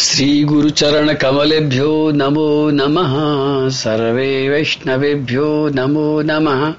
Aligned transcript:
श्रीगुरुचरणकमलेभ्यो 0.00 2.10
नमो 2.10 2.70
नमः, 2.70 3.14
सर्वे 3.68 4.48
वैष्णवेभ्यो 4.48 5.70
नमो 5.74 6.22
नमः। 6.22 6.74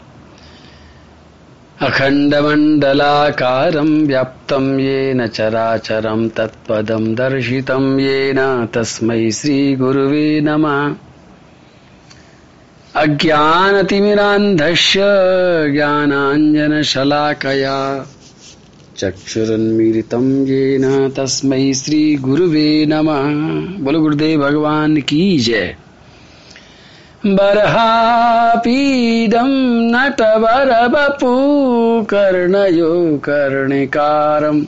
अखण्डमण्डलाकारं 1.87 4.07
व्याप्तं 4.07 4.79
येन 4.79 5.27
चराचरं 5.27 6.29
तत्पदं 6.29 7.15
दर्शितं 7.15 7.99
येन, 7.99 8.69
तस्मै 8.73 9.31
श्रीगुरुवे 9.31 10.41
नमः। 10.41 10.95
अज्ञानतिमिरान्धस्य 12.95 14.99
ज्ञानाञ्जनशलाकया 15.71 18.05
चक्षुरुन्मीलितं 18.99 20.47
येन 20.47 21.13
तस्मै 21.17 21.73
श्रीगुरुवे 21.73 22.85
नमः। 22.85 23.83
बोलो 23.83 23.99
गुरुदेव, 23.99 24.39
भगवान 24.39 24.97
की 24.97 25.39
जय। 25.39 25.75
बर्हापीदं 27.25 29.91
नटवरवपू 29.91 32.03
कर्णयो 32.03 33.17
कर्णिकारम् 33.17 34.65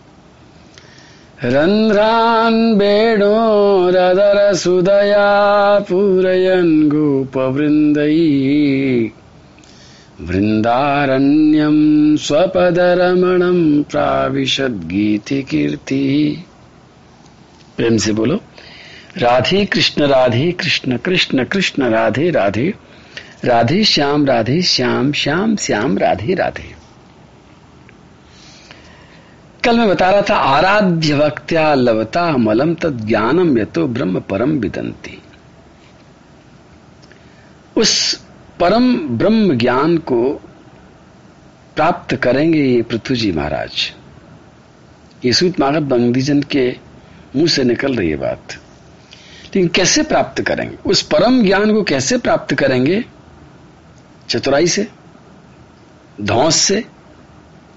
रन्ध्रान् 1.47 2.79
वेणोरदरसुदया 2.79 5.79
पूरयन् 5.79 6.89
गोपवृन्दै। 6.89 9.11
वृन्दारण्यं 10.23 12.17
स्वपदरमणं 12.17 13.83
प्राविशद्गीतिकीर्ति। 13.83 16.45
प्रेम 17.77 17.97
से 17.97 18.13
बोलो। 18.13 18.41
राधे 19.19 19.65
कृष्ण 19.65 20.03
राधे 20.03 20.53
कृष्ण 20.53 20.97
कृष्ण 20.97 21.45
कृष्ण, 21.45 21.91
राधे 21.91 22.31
राधे। 22.31 22.75
राधे 23.45 23.85
श्याम 23.85 24.27
राधे 24.27 24.63
श्याम 24.63 25.13
श्याम 25.13 25.57
श्याम, 25.57 25.99
राधे 25.99 26.35
राधे। 26.35 26.76
कल 29.67 29.79
मैं 29.79 29.89
बता 29.89 30.11
रहा 30.11 30.23
था, 30.23 30.37
आराध्य 30.37 31.15
वक्त्या 31.15 31.75
लवता 31.75 32.37
मलम 32.37 32.75
तद 32.75 33.07
ज्ञानम 33.07 33.59
यतो 33.59 33.87
ब्रह्म 33.87 34.21
परम 34.21 34.51
विदंती 34.51 35.23
उस 37.77 38.23
परम 38.61 39.09
ब्रह्म 39.09 39.59
ज्ञान 39.59 39.99
को 39.99 40.33
प्राप्त 41.77 42.17
करेंगे 42.17 42.59
ये 42.59 42.83
पृथ्वी 42.83 43.17
जी 43.17 43.33
महाराज। 43.33 43.93
ये 45.25 45.33
सूत 45.33 45.61
मागत 45.61 45.83
बंदीजन 45.83 46.43
के 46.43 46.77
मुँह 47.37 47.49
से 47.49 47.65
निकल 47.65 47.95
रही 47.95 48.11
है 48.11 48.17
बात। 48.17 48.53
लेकिन 49.45 49.69
कैसे 49.69 50.03
प्राप्त 50.03 50.43
करेंगे? 50.43 50.79
उस 50.87 51.03
परम 51.03 51.43
ज्ञान 51.43 51.73
को 51.73 51.83
कैसे 51.83 52.19
प्राप्त 52.19 52.55
करेंगे? 52.55 53.05
चतुराई 54.29 54.67
से? 54.67 54.89
धौस 56.21 56.57
से? 56.57 56.85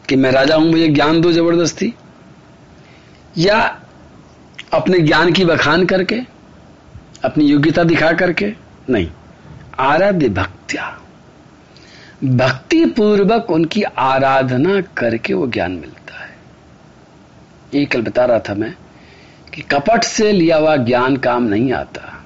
कि 0.09 0.15
मैं 0.15 0.31
राजा 0.31 0.55
हूँ, 0.55 0.71
मुझे 0.71 0.87
ज्ञान 0.87 1.21
दो 1.21 1.31
ज़बरदस्ती। 1.31 1.93
या 3.37 3.81
अपने 4.73 4.99
ज्ञान 4.99 5.31
की 5.31 5.45
बखान 5.45 5.85
करके, 5.85 6.15
अपनी 7.23 7.45
योग्यता 7.45 7.83
दिखा 7.83 8.11
करके, 8.11 8.53
नहीं। 8.89 9.11
आराध्य 9.79 10.29
भक्त्या। 10.29 11.01
भक्ति 12.23 12.85
पूर्वक 12.85 13.51
उनकी 13.51 13.83
आराधना 13.83 14.81
करके 14.81 15.33
वो 15.33 15.47
ज्ञान 15.47 15.71
मिलता 15.71 16.25
है। 16.25 16.37
ये 17.73 17.85
कल 17.85 18.01
बता 18.01 18.25
रहा 18.25 18.39
था 18.39 18.53
मैं 18.53 18.75
कि 19.53 19.61
कपट 19.61 20.03
से 20.03 20.31
लिया 20.31 20.57
हुआ 20.57 20.75
ज्ञान 20.75 21.17
काम 21.17 21.43
नहीं 21.43 21.71
आता। 21.71 22.23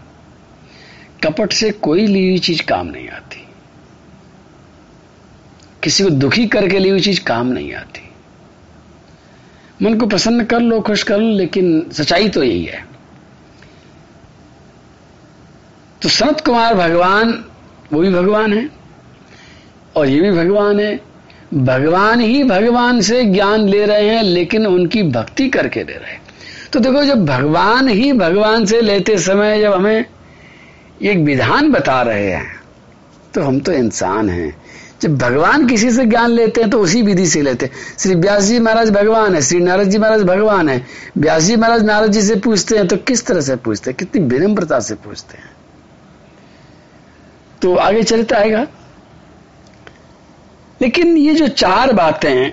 कपट 1.24 1.54
से 1.54 1.72
कोई 1.72 2.08
ली 2.08 2.30
हुई 2.30 2.40
चीज़ 2.40 2.64
काम 2.64 2.88
नहीं 2.88 3.10
आती। 3.10 3.23
किसी 5.84 6.04
को 6.04 6.10
दुखी 6.10 6.48
करके 6.48 6.80
लिए 6.80 7.00
चीज़ 7.00 7.24
काम 7.24 7.48
नहीं 7.48 7.74
आती। 7.74 8.10
मन 9.82 9.94
को 9.94 10.06
प्रसन्न 10.08 10.44
कर 10.44 10.60
लो, 10.60 10.82
खुश 10.82 11.04
कर 11.04 11.18
लो, 11.18 11.38
लेकिन 11.38 11.86
सच्चाई 11.92 12.30
तो 12.30 12.44
यही 12.44 12.66
है। 12.66 12.86
तो 16.02 16.10
सनत 16.10 16.42
कुमार 16.42 16.76
भगवान, 16.76 17.46
वो 17.94 18.00
भी 18.00 18.10
भगवान 18.10 18.54
है, 18.54 18.70
और 19.96 20.08
ये 20.08 20.22
भी 20.22 20.32
भगवान 20.32 20.80
है। 20.80 21.00
भगवान 21.54 22.22
ही 22.22 22.44
भगवान 22.44 23.02
से 23.02 23.24
ज्ञान 23.26 23.60
ले 23.60 23.86
रहे 23.86 24.10
हैं, 24.10 24.24
लेकिन 24.24 24.68
उनकी 24.68 25.04
भक्ति 25.04 25.50
करके 25.50 25.84
ले 25.84 25.94
रहे 25.94 26.12
हैं। 26.12 26.22
तो 26.74 26.80
देखो, 26.80 27.04
जब 27.04 27.26
भगवान 27.26 27.88
ही 27.88 28.14
भगवान 28.14 28.66
से 28.66 28.82
लेते 28.82 29.18
समय 29.18 29.62
जब 29.62 29.74
हमें 29.74 30.06
एक 31.02 31.18
विधान 31.18 31.72
बता 31.72 32.02
रहे 32.02 32.32
हैं 32.32 32.62
तो 33.34 33.42
हम 33.42 33.60
तो 33.60 33.72
इंसान 33.72 34.30
हैं। 34.30 34.63
जब 35.04 35.18
भगवान 35.18 35.68
किसी 35.68 35.92
से 35.92 36.06
ज्ञान 36.06 36.32
लेते 36.32 36.62
हैं 36.62 36.70
तो 36.70 36.80
उसी 36.80 37.02
विधि 37.02 37.26
से 37.28 37.42
लेते 37.42 37.66
हैं। 37.66 37.74
श्री 38.00 38.16
व्यास 38.16 38.44
जी 38.44 38.60
महाराज 38.60 38.90
भगवान 38.90 39.36
है, 39.36 39.42
श्री 39.42 39.60
नारद 39.60 39.90
जी 39.90 39.98
महाराज 39.98 40.24
भगवान 40.24 40.70
है। 40.70 40.86
व्यास 41.18 41.44
जी 41.44 41.56
महाराज 41.56 41.84
नारद 41.84 42.12
जी 42.12 42.22
से 42.22 42.36
पूछते 42.36 42.78
हैं 42.78 42.88
तो 42.88 42.98
किस 42.98 43.26
तरह 43.26 43.42
से 43.42 43.56
पूछते 43.56 43.92
हैं? 43.92 43.98
कितनी 43.98 44.26
विनम्रता 44.28 44.80
से 44.80 44.96
पूछते 44.96 45.38
हैं। 45.38 45.52
तो 47.62 47.76
आगे 47.76 48.04
चलता 48.04 48.38
आएगा। 48.38 48.68
लेकिन 50.82 51.18
ये 51.18 51.34
जो 51.34 51.48
चार 51.48 51.94
बातें 51.94 52.52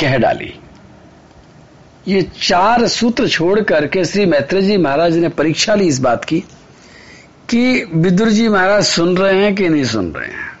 कह 0.00 0.16
डाली। 0.18 0.52
ये 2.08 2.22
चार 2.42 2.86
सूत्र 2.88 3.28
छोड़ 3.28 3.60
करके 3.60 4.04
श्री 4.04 4.26
मैत्री 4.26 4.62
जी 4.62 4.76
महाराज 4.76 5.16
ने 5.16 5.28
परीक्षा 5.28 5.74
ली 5.74 5.86
इस 5.88 6.00
बात 6.00 6.24
की, 6.24 6.40
कि 7.50 7.90
विदुर 7.94 8.28
जी 8.28 8.48
महाराज 8.48 8.84
सुन 8.84 9.16
रहे 9.16 9.42
हैं 9.44 9.54
कि 9.54 9.68
नहीं 9.68 9.84
सुन 9.84 10.12
रहे 10.12 10.28
हैं? 10.28 10.57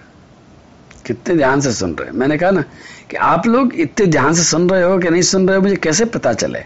कितने 1.08 1.34
ध्यान 1.36 1.60
से 1.60 1.72
सुन 1.72 1.94
रहे 1.94 2.10
मैंने 2.10 2.38
कहा 2.38 2.50
ना 2.50 2.64
कि 3.10 3.16
आप 3.16 3.46
लोग 3.46 3.74
इतने 3.74 4.06
ध्यान 4.06 4.34
से 4.34 4.42
सुन 4.42 4.70
रहे 4.70 4.82
हो 4.82 4.98
कि 4.98 5.10
नहीं 5.10 5.22
सुन 5.22 5.48
रहे 5.48 5.56
हो, 5.56 5.62
मुझे 5.62 5.76
कैसे 5.76 6.04
पता 6.04 6.32
चले? 6.32 6.64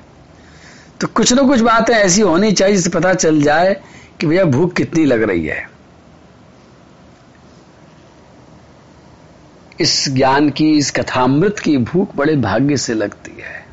तो 1.01 1.07
कुछ 1.07 1.33
ना 1.33 1.43
कुछ 1.43 1.61
बातें 1.61 1.95
ऐसी 1.95 2.21
होनी 2.21 2.53
चाहिए 2.53 2.75
जिससे 2.75 2.91
पता 2.91 3.15
चल 3.15 3.43
जाए 3.43 3.77
कि 4.21 4.27
भैया 4.27 4.45
भूख 4.45 4.73
कितनी 4.73 5.05
लग 5.05 5.23
रही 5.23 5.47
है। 5.47 5.71
इस 9.81 10.09
ज्ञान 10.09 10.51
की, 10.51 10.79
इस 10.79 10.91
कथामृत 10.91 11.59
की 11.59 11.77
भूख 11.77 12.17
बड़े 12.17 12.37
भाग्य 12.37 12.77
से 12.77 12.95
लगती 12.95 13.43
है। 13.43 13.67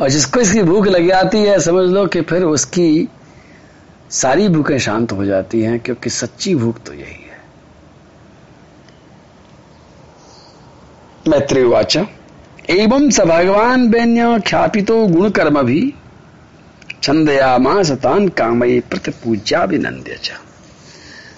और 0.00 0.08
जिसको 0.08 0.40
इसकी 0.40 0.62
भूख 0.62 0.86
लग 0.86 1.08
जाती 1.08 1.38
है, 1.38 1.60
समझ 1.60 1.90
लो 1.90 2.06
कि 2.06 2.20
फिर 2.20 2.42
उसकी 2.44 3.08
सारी 4.10 4.48
भूखें 4.48 4.78
शांत 4.78 5.12
हो 5.12 5.24
जाती 5.24 5.62
हैं, 5.62 5.80
क्योंकि 5.80 6.10
सच्ची 6.10 6.54
भूख 6.54 6.82
तो 6.86 6.92
यही 6.92 7.20
है। 7.20 7.25
मैत्रेवाच 11.28 11.96
एवं 12.70 13.10
स 13.10 13.20
भगवान 13.20 13.88
वैन्य 13.88 14.40
ख्यापितो 14.40 15.06
गुण 15.06 15.30
कर्म 15.30 15.62
भी 15.62 15.94
छंदयामास 17.02 17.90
तान 17.90 18.28
कामयी 18.28 18.80
प्रति 18.80 19.10
पूज्याभिनंद्य 19.10 20.18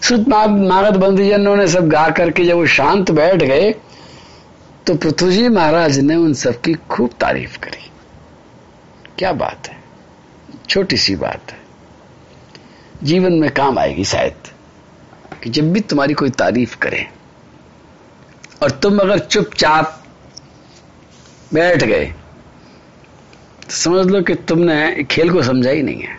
श्रुत 0.03 0.29
मागध 0.29 0.97
बंधुजनों 0.97 1.57
ने 1.57 1.69
सब 1.69 1.89
गा 1.89 2.09
करके 2.11 2.45
जब 2.45 2.55
वो 2.55 2.67
शांत 2.67 3.11
बैठ 3.11 3.43
गए 3.43 3.75
तो 4.87 4.95
पृथ्वी 4.95 5.33
जी 5.33 5.49
महाराज 5.49 5.99
ने 5.99 6.17
उन 6.17 6.33
सबकी 6.35 6.75
खूब 6.75 7.11
तारीफ़ 7.21 7.59
करी। 7.59 7.91
क्या 9.19 9.33
बात 9.33 9.69
है? 9.69 9.77
छोटी 10.69 10.97
सी 10.97 11.17
बात 11.17 11.51
है। 11.51 11.59
जीवन 13.05 13.33
में 13.33 13.51
काम 13.51 13.79
आएगी 13.79 14.05
शायद, 14.05 14.35
कि 15.43 15.51
जब 15.51 15.73
भी 15.73 15.81
तुम्हारी 15.81 16.15
कोई 16.15 16.31
तारीफ़ 16.31 16.77
करे। 16.79 17.07
और 18.63 18.71
तुम 18.71 18.99
अगर 18.99 19.19
चुपचाप 19.19 20.03
बैठ 21.55 21.85
गए 21.85 22.05
तो 23.65 23.71
समझ 23.71 24.07
लो 24.07 24.23
कि 24.23 24.35
तुमने 24.35 25.05
खेल 25.11 25.31
को 25.31 25.43
समझा 25.43 25.71
ही 25.71 25.83
नहीं 25.83 26.01
है। 26.01 26.17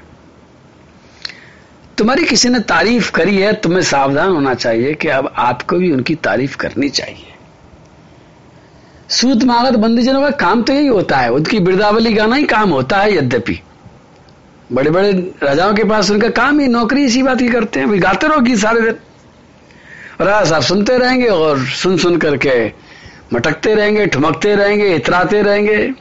तुम्हारी 1.97 2.23
किसी 2.23 2.49
ने 2.49 2.59
तारीफ़ 2.59 3.11
करी 3.11 3.37
है, 3.37 3.53
तुम्हें 3.53 3.81
सावधान 3.81 4.29
होना 4.29 4.53
चाहिए 4.53 4.93
कि 4.93 5.07
अब 5.07 5.33
आपको 5.37 5.77
भी 5.77 5.91
उनकी 5.91 6.15
तारीफ़ 6.15 6.57
करनी 6.57 6.89
चाहिए। 6.89 7.33
सूत 9.09 9.43
मागत 9.43 9.77
बंदीजनों 9.79 10.21
का 10.21 10.29
काम 10.37 10.61
तो 10.63 10.73
यही 10.73 10.87
होता 10.87 11.17
है, 11.17 11.31
उनकी 11.31 11.59
बिरदावली 11.59 12.13
गाना 12.13 12.35
ही 12.35 12.45
काम 12.45 12.69
होता 12.69 12.97
है 12.97 13.15
यद्यपि। 13.15 13.59
बड़े 14.71 14.91
बड़े 14.91 15.11
राजाओं 15.43 15.73
के 15.73 15.83
पास 15.83 16.11
उनका 16.11 16.29
काम 16.29 16.59
ही, 16.59 16.67
नौकरी 16.67 17.05
इसी 17.05 17.23
बात 17.23 17.39
की 17.39 17.49
करते 17.49 17.79
हैं 17.79 18.01
गाते 18.03 18.27
रहो 18.27 18.39
गीत 18.39 18.57
सारे 18.57 18.81
दिन। 18.81 18.95
राजा 20.21 20.43
साहब 20.45 20.61
सुनते 20.61 20.97
रहेंगे 20.97 21.27
और 21.27 21.59
सुन 21.65 21.97
सुन 21.97 22.17
करके 22.17 22.65
मटकते 23.33 23.73
रहेंगे, 23.75 24.05
ठुमकते 24.05 24.55
रहेंगे, 24.55 24.95
इतराते 24.95 25.41
रहेंगे। 25.41 25.93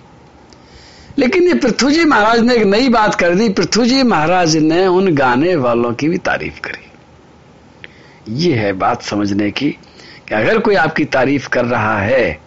लेकिन 1.19 1.47
ये 1.49 1.55
पृथ्वी 1.55 1.93
जी 1.93 2.05
महाराज 2.05 2.41
ने 2.41 2.55
एक 2.55 2.63
नई 2.63 2.89
बात 2.89 3.15
कर 3.15 3.35
दी। 3.35 3.49
पृथ्वी 3.49 3.87
जी 3.87 4.03
महाराज 4.03 4.57
ने 4.57 4.87
उन 4.87 5.15
गाने 5.15 5.57
वालों 5.57 5.93
की 5.93 6.09
भी 6.09 6.19
तारीफ़ 6.19 6.61
करी। 6.61 8.37
ये 8.37 8.55
है 8.55 8.73
बात 8.73 9.03
समझने 9.03 9.51
की 9.51 9.71
कि 10.29 10.35
अगर 10.35 10.59
कोई 10.59 10.75
आपकी 10.75 11.05
तारीफ़ 11.05 11.49
कर 11.49 11.65
रहा 11.65 11.99
है 11.99 12.39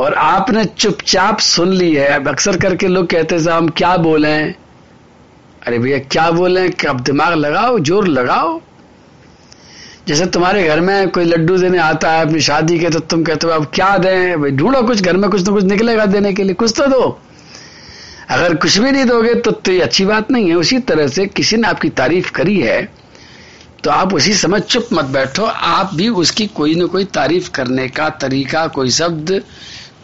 और 0.00 0.14
आपने 0.14 0.64
चुपचाप 0.64 1.38
सुन 1.38 1.72
ली 1.72 1.94
है, 1.94 2.08
अब 2.08 2.28
अक्सर 2.28 2.56
करके 2.56 2.88
लोग 2.88 3.06
कहते 3.06 3.34
हैं 3.34 3.50
हम 3.50 3.68
क्या 3.68 3.96
बोले? 3.96 4.36
अरे 4.38 5.78
भैया, 5.78 5.98
क्या 5.98 6.30
बोले? 6.30 6.68
अब 6.88 7.00
दिमाग 7.00 7.34
लगाओ, 7.34 7.78
ज़ोर 7.78 8.08
लगाओ? 8.08 8.60
जैसे 10.08 10.26
तुम्हारे 10.26 10.62
घर 10.68 10.80
में 10.80 11.08
कोई 11.10 11.24
लड्डू 11.24 11.56
देने 11.58 11.78
आता 11.78 12.10
है 12.12 12.26
अपनी 12.26 12.40
शादी 12.40 12.78
के 12.78 12.90
तो 12.90 12.98
तुम 13.00 13.22
कहते 13.24 13.46
हो 13.46 13.52
अब 13.52 13.64
क्या 13.74 13.96
दें? 13.98 14.40
भाई 14.40 14.50
ढूंढो 14.50 14.82
कुछ 14.82 15.00
घर 15.02 15.16
में 15.16 15.30
कुछ 15.30 15.46
ना 15.46 15.52
कुछ 15.54 15.64
निकलेगा 15.64 16.06
देने 16.06 16.32
के 16.32 16.42
लिए 16.42 16.54
कुछ 16.54 16.72
तो 16.76 16.86
दो। 16.86 17.18
अगर 18.30 18.54
कुछ 18.54 18.78
भी 18.78 18.90
नहीं 18.90 19.04
दोगे 19.04 19.34
तो, 19.34 19.50
तो 19.50 19.72
ये 19.72 19.80
अच्छी 19.80 20.04
बात 20.04 20.30
नहीं 20.30 20.48
है। 20.48 20.54
उसी 20.54 20.78
तरह 20.80 21.08
से 21.08 21.26
किसी 21.26 21.56
ने 21.56 21.68
आपकी 21.68 21.88
तारीफ़ 21.90 22.30
करी 22.32 22.56
है 22.60 22.82
तो 23.84 23.90
आप 23.90 24.14
उसी 24.14 24.32
समय 24.34 24.60
चुप 24.60 24.88
मत 24.92 25.04
बैठो। 25.06 25.44
आप 25.44 25.94
भी 25.94 26.08
उसकी 26.22 26.46
कोई 26.48 26.74
ना 26.74 26.86
कोई 26.86 27.04
तारीफ़ 27.14 27.50
करने 27.50 27.88
का 27.88 28.08
तरीका 28.22 28.66
कोई 28.68 28.90
शब्द 28.90 29.40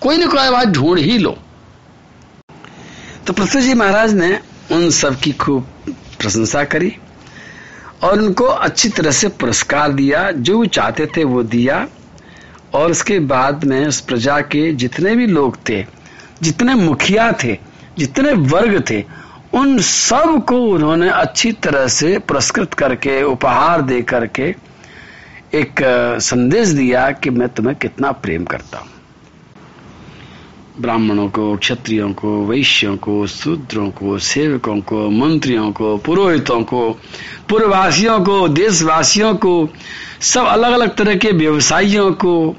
कोई 0.00 0.16
ना 0.16 0.26
कोई 0.26 0.40
आवाज़ 0.40 0.68
ढूंढ 0.70 0.98
ही 0.98 1.18
लो। 1.18 1.36
तो 3.26 3.32
पृथ्वी 3.32 3.62
जी 3.62 3.74
महाराज 3.74 4.14
ने 4.14 4.38
उन 4.72 4.88
सब 4.92 5.18
की 5.20 5.32
खूब 5.32 5.66
प्रशंसा 6.20 6.64
करी। 6.66 6.92
और 8.02 8.20
उनको 8.20 8.44
अच्छी 8.44 8.88
तरह 8.88 9.10
से 9.10 9.28
पुरस्कार 9.28 9.92
दिया, 9.92 10.30
जो 10.30 10.58
वो 10.58 10.64
चाहते 10.66 11.06
थे 11.06 11.24
वो 11.24 11.42
दिया। 11.42 11.86
और 12.74 12.90
उसके 12.90 13.18
बाद 13.18 13.64
में 13.64 13.86
उस 13.86 14.00
प्रजा 14.00 14.40
के 14.40 14.72
जितने 14.72 15.14
भी 15.16 15.26
लोग 15.26 15.56
थे, 15.68 15.84
जितने 16.42 16.74
मुखिया 16.74 17.30
थे, 17.32 17.58
जितने 17.98 18.32
वर्ग 18.32 18.82
थे, 18.90 19.04
उन 19.54 19.78
सबको 19.78 20.56
उन्होंने 20.56 21.10
अच्छी 21.10 21.52
तरह 21.52 21.86
से 21.88 22.18
पुरस्कृत 22.18 22.74
करके, 22.74 23.22
उपहार 23.22 23.82
दे 23.82 24.02
करके 24.02 24.54
एक 25.54 25.82
संदेश 26.20 26.68
दिया 26.68 27.10
कि 27.10 27.30
मैं 27.30 27.48
तुम्हें 27.48 27.76
कितना 27.76 28.12
प्रेम 28.12 28.44
करता 28.44 28.78
हूँ। 28.78 28.88
ब्राह्मणों 30.80 31.28
को, 31.28 31.56
क्षत्रियों 31.56 32.12
को, 32.12 32.46
वैश्यों 32.46 32.96
को, 32.96 33.26
शूद्रों 33.26 33.90
को, 33.90 34.18
सेवकों 34.18 34.80
को, 34.80 35.10
मंत्रियों 35.10 35.72
को, 35.72 35.96
पुरोहितों 35.96 36.62
को, 36.62 36.90
पूर्ववासियों 37.48 38.20
को, 38.20 38.48
देशवासियों 38.48 39.34
को, 39.34 39.68
सब 40.20 40.44
अलग 40.44 40.72
अलग 40.72 40.96
तरह 40.96 41.14
के 41.14 41.30
व्यवसायियों 41.32 42.12
को, 42.12 42.56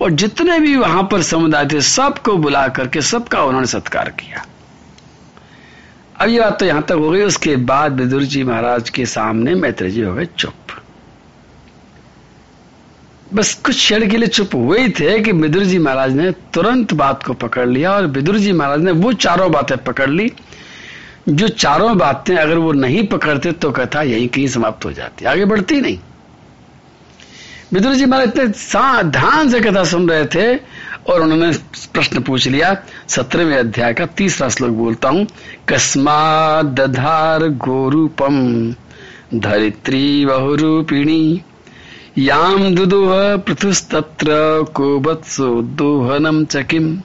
और 0.00 0.10
जितने 0.10 0.60
भी 0.60 0.76
वहाँ 0.76 1.08
पर 1.12 1.22
समुदाय 1.22 1.66
थे, 1.66 1.80
सबको 1.80 2.36
बुला 2.36 2.68
करके 2.68 3.00
सबका 3.00 3.42
उन्होंने 3.42 3.66
सत्कार 3.66 4.08
किया। 4.08 4.46
अब 6.20 6.28
ये 6.28 6.40
बात 6.40 6.58
तो 6.58 6.66
यहाँ 6.66 6.82
तक 6.82 6.92
हो 6.92 7.10
गई, 7.10 7.22
उसके 7.22 7.56
बाद 7.56 8.00
विदुर 8.00 8.22
जी 8.22 8.44
महाराज 8.44 8.90
के 8.90 9.06
सामने 9.06 9.54
मैत्री 9.54 9.90
जी 9.90 10.02
हो 10.02 10.14
गए, 10.14 10.28
चुप। 10.38 10.54
बस 13.34 13.52
कुछ 13.54 13.74
क्षण 13.74 14.08
के 14.10 14.16
लिए 14.16 14.28
चुप 14.28 14.54
हुए 14.54 14.80
ही 14.80 14.88
थे 14.88 15.18
कि 15.20 15.32
विदुर 15.32 15.64
जी 15.64 15.78
महाराज 15.78 16.12
ने 16.16 16.30
तुरंत 16.54 16.92
बात 16.94 17.22
को 17.22 17.32
पकड़ 17.34 17.68
लिया 17.68 17.92
और 17.92 18.06
विदुर 18.06 18.38
जी 18.38 18.52
महाराज 18.52 18.80
ने 18.80 18.92
वो 18.92 19.12
चारों 19.12 19.50
बातें 19.52 19.76
पकड़ 19.84 20.08
ली। 20.10 20.30
जो 21.28 21.48
चारों 21.48 21.96
बातें 21.98 22.36
अगर 22.36 22.58
वो 22.58 22.72
नहीं 22.72 23.06
पकड़ते 23.06 23.52
तो 23.52 23.70
कथा 23.70 24.02
यहीं 24.02 24.28
कहीं 24.28 24.46
समाप्त 24.48 24.84
हो 24.84 24.92
जाती। 24.92 25.24
आगे 25.24 25.44
बढ़ती 25.44 25.80
नहीं। 25.80 25.98
विदुर 27.72 27.94
जी 27.94 28.04
महाराज 28.04 28.28
इतने 28.28 29.02
ध्यान 29.10 29.50
से 29.50 29.60
कथा 29.60 29.84
सुन 29.84 30.08
रहे 30.08 30.24
थे 30.26 30.54
और 31.06 31.22
उन्होंने 31.22 31.50
प्रश्न 31.92 32.22
पूछ 32.22 32.46
लिया। 32.48 32.74
सत्रहवें 33.08 33.56
अध्याय 33.56 33.94
का 33.94 34.06
तीसरा 34.06 34.48
श्लोक 34.48 34.70
बोलता 34.70 35.08
हूँ 35.08 35.26
कस्मा 35.68 36.62
दधार 36.62 37.48
गोरूपम 37.66 38.74
धरित्री 39.34 40.24
बहुरूपिणी 40.26 41.42
याम 42.18 42.74
दुदुह 42.74 43.36
पृथुस्तत्र 43.36 44.26
कोबत्सो 44.74 45.62
दोहनम 45.62 46.44
चकिम 46.44 47.02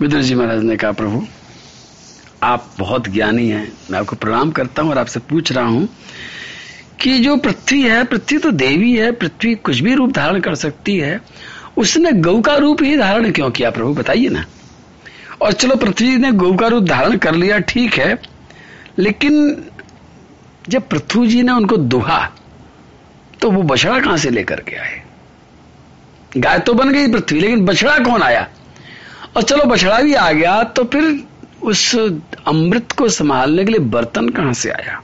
विदुर 0.00 0.22
जी 0.22 0.34
महाराज 0.34 0.62
ने 0.62 0.76
कहा, 0.76 0.92
प्रभु, 0.92 1.22
आप 2.42 2.74
बहुत 2.78 3.08
ज्ञानी 3.08 3.48
हैं। 3.48 3.72
मैं 3.90 3.98
आपको 3.98 4.16
प्रणाम 4.16 4.50
करता 4.50 4.82
हूँ 4.82 4.90
और 4.90 4.98
आपसे 4.98 5.20
पूछ 5.20 5.52
रहा 5.52 5.64
हूँ 5.64 5.88
कि 7.00 7.18
जो 7.18 7.36
पृथ्वी 7.36 7.82
है, 7.82 8.04
पृथ्वी 8.04 8.38
तो 8.38 8.50
देवी 8.50 8.96
है, 8.96 9.12
पृथ्वी 9.12 9.54
कुछ 9.54 9.80
भी 9.80 9.94
रूप 9.94 10.12
धारण 10.12 10.40
कर 10.40 10.54
सकती 10.54 10.96
है, 10.96 11.20
उसने 11.76 12.12
गौ 12.12 12.40
का 12.40 12.56
रूप 12.56 12.82
ही 12.82 12.96
धारण 12.96 13.32
क्यों 13.32 13.50
किया, 13.50 13.70
प्रभु, 13.70 13.94
बताइए 13.94 14.28
ना। 14.28 14.44
और 15.42 15.52
चलो, 15.52 15.76
पृथ्वी 15.76 16.16
ने 16.16 16.32
गौ 16.32 16.52
का 16.52 16.66
रूप 16.66 16.84
धारण 16.84 17.16
कर 17.16 17.34
लिया, 17.34 17.58
ठीक 17.58 17.94
है, 17.94 18.22
लेकिन 18.98 19.64
जब 20.68 20.88
पृथ्वी 20.88 21.26
जी 21.26 21.42
ने 21.42 21.52
उनको 21.52 21.76
दुहा 21.76 22.29
तो 23.42 23.50
वो 23.50 23.62
बछड़ा 23.62 23.98
कहाँ 24.00 24.16
से 24.16 24.30
लेकर 24.30 24.60
के 24.60 24.76
आए? 24.76 25.02
गाय 26.36 26.58
तो 26.58 26.74
बन 26.74 26.92
गई 26.92 27.12
पृथ्वी, 27.12 27.40
लेकिन 27.40 27.64
बछड़ा 27.66 27.98
कौन 27.98 28.22
आया? 28.22 28.46
और 29.36 29.42
चलो 29.42 29.64
बछड़ा 29.64 30.00
भी 30.00 30.14
आ 30.14 30.30
गया 30.32 30.62
तो 30.62 30.84
फिर 30.84 31.24
उस 31.62 31.94
अमृत 32.46 32.92
को 32.92 33.08
संभालने 33.08 33.64
के 33.64 33.70
लिए 33.70 33.80
बर्तन 33.88 34.28
कहाँ 34.28 34.52
से 34.52 34.70
आया? 34.70 35.02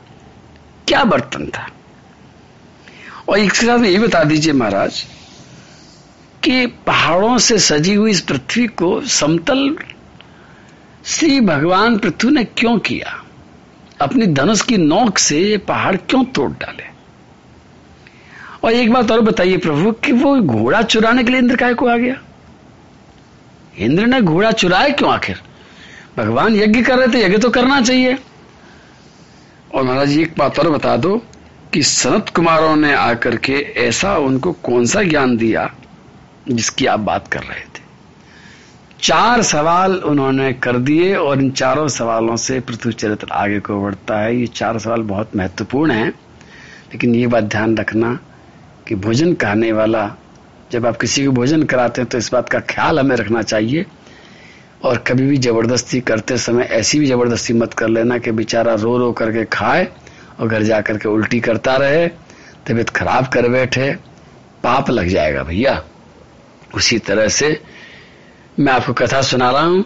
क्या 0.88 1.02
बर्तन 1.04 1.46
था? 1.46 1.66
और 3.28 3.38
इसके 3.38 3.66
साथ 3.66 3.84
ये 3.84 3.98
बता 3.98 4.22
दीजिए 4.24 4.52
महाराज, 4.52 5.04
कि 6.44 6.66
पहाड़ों 6.86 7.36
से 7.38 7.58
सजी 7.58 7.94
हुई 7.94 8.10
इस 8.10 8.20
पृथ्वी 8.20 8.66
को 8.66 9.00
समतल 9.02 9.76
श्री 11.04 11.40
भगवान 11.40 11.98
पृथ्वी 11.98 12.30
ने 12.30 12.44
क्यों 12.44 12.78
किया? 12.78 13.22
अपनी 14.00 14.26
धनुष 14.26 14.62
की 14.62 14.76
नोक 14.76 15.18
से 15.18 15.40
ये 15.40 15.56
पहाड़ 15.58 15.96
क्यों 15.96 16.24
तोड़ 16.26 16.50
डाले? 16.52 16.95
और 18.64 18.72
एक 18.72 18.92
बात 18.92 19.10
और 19.10 19.20
बताइए 19.20 19.56
प्रभु, 19.56 19.92
कि 19.92 20.12
वो 20.12 20.40
घोड़ा 20.40 20.82
चुराने 20.82 21.24
के 21.24 21.30
लिए 21.30 21.40
इंद्र 21.40 21.56
काय 21.56 21.74
को 21.74 21.86
आ 21.86 21.96
गया? 21.96 22.20
इंद्र 23.78 24.06
ने 24.06 24.20
घोड़ा 24.20 24.50
चुराया 24.50 24.88
क्यों 24.88 25.10
आखिर? 25.12 25.40
भगवान 26.16 26.56
यज्ञ 26.56 26.82
कर 26.82 26.98
रहे 26.98 27.08
थे, 27.08 27.24
यज्ञ 27.24 27.38
तो 27.38 27.50
करना 27.50 27.80
चाहिए। 27.80 28.18
और 29.74 29.82
महाराज, 29.82 30.18
एक 30.18 30.34
बात 30.38 30.58
और 30.58 30.70
बता 30.70 30.96
दो, 30.96 31.22
कि 31.74 31.82
सनत 31.82 32.28
कुमारों 32.28 32.76
ने 32.76 32.94
आकर 32.94 33.36
के 33.36 33.52
ऐसा 33.76 34.16
उनको 34.16 34.52
कौन 34.52 34.86
सा 34.86 35.02
ज्ञान 35.02 35.36
दिया, 35.36 35.74
जिसकी 36.48 36.86
आप 36.86 37.00
बात 37.00 37.28
कर 37.28 37.40
रहे 37.40 37.60
थे? 37.60 37.86
चार 39.02 39.42
सवाल 39.42 39.96
उन्होंने 39.96 40.52
कर 40.52 40.76
दिए, 40.76 41.14
और 41.16 41.42
इन 41.42 41.50
चारों 41.50 41.88
सवालों 41.88 42.36
से 42.36 42.60
पृथ्वी 42.60 42.92
चरित्र 42.92 43.26
आगे 43.32 43.60
को 43.60 43.82
बढ़ता 43.82 44.18
है। 44.18 44.40
ये 44.40 44.46
चार 44.46 44.78
सवाल 44.78 45.02
बहुत 45.02 45.36
महत्वपूर्ण 45.36 45.90
हैं, 45.90 46.10
लेकिन 46.92 47.14
ये 47.14 47.26
बात 47.26 47.44
ध्यान 47.44 47.76
रखना 47.76 48.18
कि 48.88 48.94
भोजन 48.96 49.32
कहने 49.34 49.70
वाला, 49.72 50.06
जब 50.72 50.86
आप 50.86 50.96
किसी 50.96 51.24
को 51.26 51.32
भोजन 51.32 51.62
कराते 51.64 52.00
हैं 52.00 52.08
तो 52.10 52.18
इस 52.18 52.32
बात 52.32 52.48
का 52.48 52.60
ख्याल 52.70 52.98
हमें 52.98 53.16
रखना 53.16 53.42
चाहिए। 53.42 53.86
और 54.84 54.98
कभी 55.06 55.26
भी 55.26 55.36
ज़बरदस्ती 55.38 56.00
करते 56.00 56.36
समय 56.38 56.68
ऐसी 56.72 56.98
भी 56.98 57.06
ज़बरदस्ती 57.06 57.54
मत 57.54 57.74
कर 57.74 57.88
लेना 57.88 58.18
कि 58.18 58.30
बेचारा 58.32 58.74
रो 58.76 58.96
रो 58.98 59.10
करके 59.12 59.44
खाए 59.52 59.88
और 60.40 60.48
घर 60.48 60.62
जा 60.62 60.80
करके 60.80 61.08
उल्टी 61.08 61.40
करता 61.40 61.76
रहे, 61.76 62.06
तबीयत 62.66 62.90
खराब 62.90 63.26
कर 63.26 63.48
बैठे, 63.48 63.90
पाप 64.62 64.90
लग 64.90 65.08
जाएगा 65.08 65.42
भैया। 65.42 65.82
उसी 66.74 66.98
तरह 66.98 67.28
से 67.30 67.58
मैं 68.58 68.72
आपको 68.72 68.92
कथा 68.94 69.22
सुना 69.22 69.50
रहा 69.50 69.64
हूँ। 69.64 69.84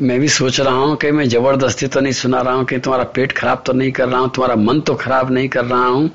मैं 0.00 0.18
भी 0.20 0.28
सोच 0.30 0.60
रहा 0.60 0.74
हूँ 0.74 0.96
कि 0.96 1.10
मैं 1.12 1.28
ज़बरदस्ती 1.28 1.86
तो 1.86 2.00
नहीं 2.00 2.12
सुना 2.14 2.40
रहा 2.40 2.54
हूँ 2.54 2.64
कि 2.64 2.78
तुम्हारा 2.78 3.04
पेट 3.14 3.32
खराब 3.32 3.62
तो 3.66 3.72
नहीं 3.72 3.92
कर 3.92 4.08
रहा 4.08 4.20
हूँ, 4.20 4.30
तुम्हारा 4.34 4.54
मन 4.56 4.80
तो 4.80 4.94
खराब 4.94 5.30
नहीं 5.32 5.48
कर 5.48 5.64
रहा 5.64 5.86
हूँ 5.86 6.08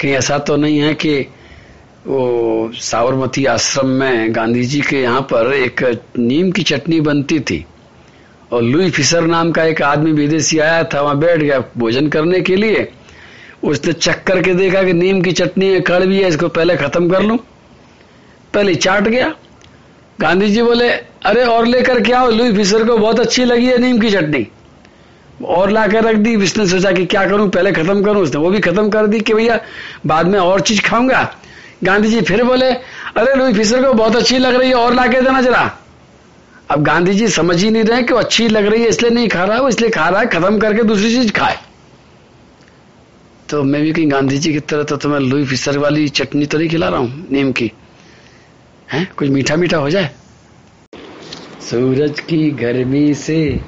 कहीं 0.00 0.12
ऐसा 0.14 0.38
तो 0.38 0.56
नहीं 0.56 0.78
है 0.78 0.92
कि 0.94 1.14
वो 2.06 2.70
साबरमती 2.74 3.44
आश्रम 3.44 3.86
में 3.86 4.34
गांधी 4.34 4.64
जी 4.64 4.80
के 4.80 5.02
यहाँ 5.02 5.20
पर 5.20 5.52
एक 5.52 6.02
नीम 6.18 6.50
की 6.50 6.62
चटनी 6.62 7.00
बनती 7.00 7.40
थी। 7.40 7.66
और 8.52 8.62
लुई 8.62 8.90
फिशर 8.90 9.20
नाम 9.20 9.52
का 9.52 9.64
एक 9.64 9.82
आदमी 9.82 10.12
विदेशी 10.12 10.58
आया 10.58 10.84
था, 10.84 11.00
वहाँ 11.00 11.18
बैठ 11.18 11.40
गया 11.40 11.64
भोजन 11.78 12.08
करने 12.08 12.40
के 12.40 12.56
लिए। 12.56 12.92
उसने 13.64 13.92
चक 13.92 14.24
करके 14.24 14.54
देखा 14.54 14.82
कि 14.82 14.92
नीम 14.92 15.22
की 15.22 15.32
चटनी 15.32 15.66
है 15.66 15.80
कड़वी 15.80 16.16
है, 16.16 16.28
इसको 16.28 16.48
पहले 16.48 16.76
खत्म 16.76 17.10
कर 17.10 17.22
लू। 17.22 17.36
पहले 18.54 18.74
चाट 18.74 19.02
गया। 19.02 19.34
गांधी 20.20 20.50
जी 20.50 20.62
बोले, 20.62 20.88
अरे, 21.24 21.44
और 21.44 21.66
लेकर 21.66 22.00
क्या 22.00 22.20
हो? 22.20 22.30
लुई 22.30 22.52
फिशर 22.52 22.84
को 22.84 22.98
बहुत 22.98 23.20
अच्छी 23.20 23.44
लगी 23.44 23.66
है 23.66 23.78
नीम 23.78 23.98
की 23.98 24.10
चटनी। 24.10 24.48
और 25.44 25.70
ला 25.70 25.86
कर 25.86 26.04
रख 26.04 26.16
दी। 26.16 26.36
उसने 26.36 26.66
सोचा 26.66 26.92
कि 26.92 27.06
क्या 27.06 27.26
करूँ? 27.26 27.48
पहले 27.48 27.72
खत्म 27.72 28.02
करूँ। 28.02 28.22
उसने 28.22 28.40
वो 28.40 28.50
भी 28.50 28.60
खत्म 28.60 28.88
कर 28.88 29.06
दी 29.06 29.20
कि 29.20 29.34
भैया, 29.34 29.60
बाद 30.06 30.26
में 30.26 30.38
और 30.38 30.60
चीज़ 30.60 30.82
खाऊँगा। 30.82 31.36
गांधी 31.84 32.08
जी 32.08 32.20
फिर 32.20 32.42
बोले, 32.44 32.66
अरे 32.66 33.34
लुई 33.34 33.52
फिशर 33.52 33.82
को 33.82 33.92
बहुत 33.92 34.16
अच्छी 34.16 34.38
लग 34.38 34.54
रही 34.54 34.68
है, 34.68 34.74
और 34.74 34.94
ला 34.94 35.06
के 35.06 35.20
देना 35.20 35.40
जरा। 35.42 35.70
अब 36.70 36.82
गांधी 36.84 37.14
जी 37.14 37.28
समझ 37.28 37.62
ही 37.62 37.70
नहीं 37.70 37.84
रहे 37.84 38.02
कि 38.02 38.12
वो 38.12 38.18
अच्छी 38.18 38.48
लग 38.48 38.66
रही 38.66 38.82
है, 38.82 38.88
इसलिए 38.88 39.10
नहीं 39.10 39.28
खा 39.28 39.44
रहा 39.44 39.56
है 39.56 39.62
वो 39.62 39.68
इसलिए 39.68 39.90
खा 39.90 40.08
रहा 40.08 40.20
है, 40.20 40.26
खत्म 40.26 40.58
करके 40.58 40.82
दूसरी 40.82 41.10
चीज़ 41.10 41.32
खाए। 41.32 41.56
तो 43.48 43.62
मैं 43.62 43.82
भी 43.82 43.92
कहीं 43.92 44.10
गांधी 44.10 44.38
जी 44.38 44.52
की 44.52 44.60
तरह 44.60 44.82
तो 44.82 44.96
तुम्हें 44.96 45.20
लुई 45.20 45.44
फिशर 45.44 45.78
वाली 45.78 46.08
चटनी 46.08 46.46
तो 46.46 46.58
नहीं 46.58 46.68
खिला 46.68 46.88
रहा 46.88 47.00
हूँ, 47.00 47.26
नीम 47.32 47.52
की। 47.52 47.70
है? 48.88 49.04
कुछ 49.16 49.28
मीठा 49.28 49.56
मीठा 49.56 49.76
हो 49.76 49.90
जाए? 49.90 50.10
सूरज 51.60 52.20
की 52.20 52.50
गर्मी 52.50 53.14
से 53.14 53.60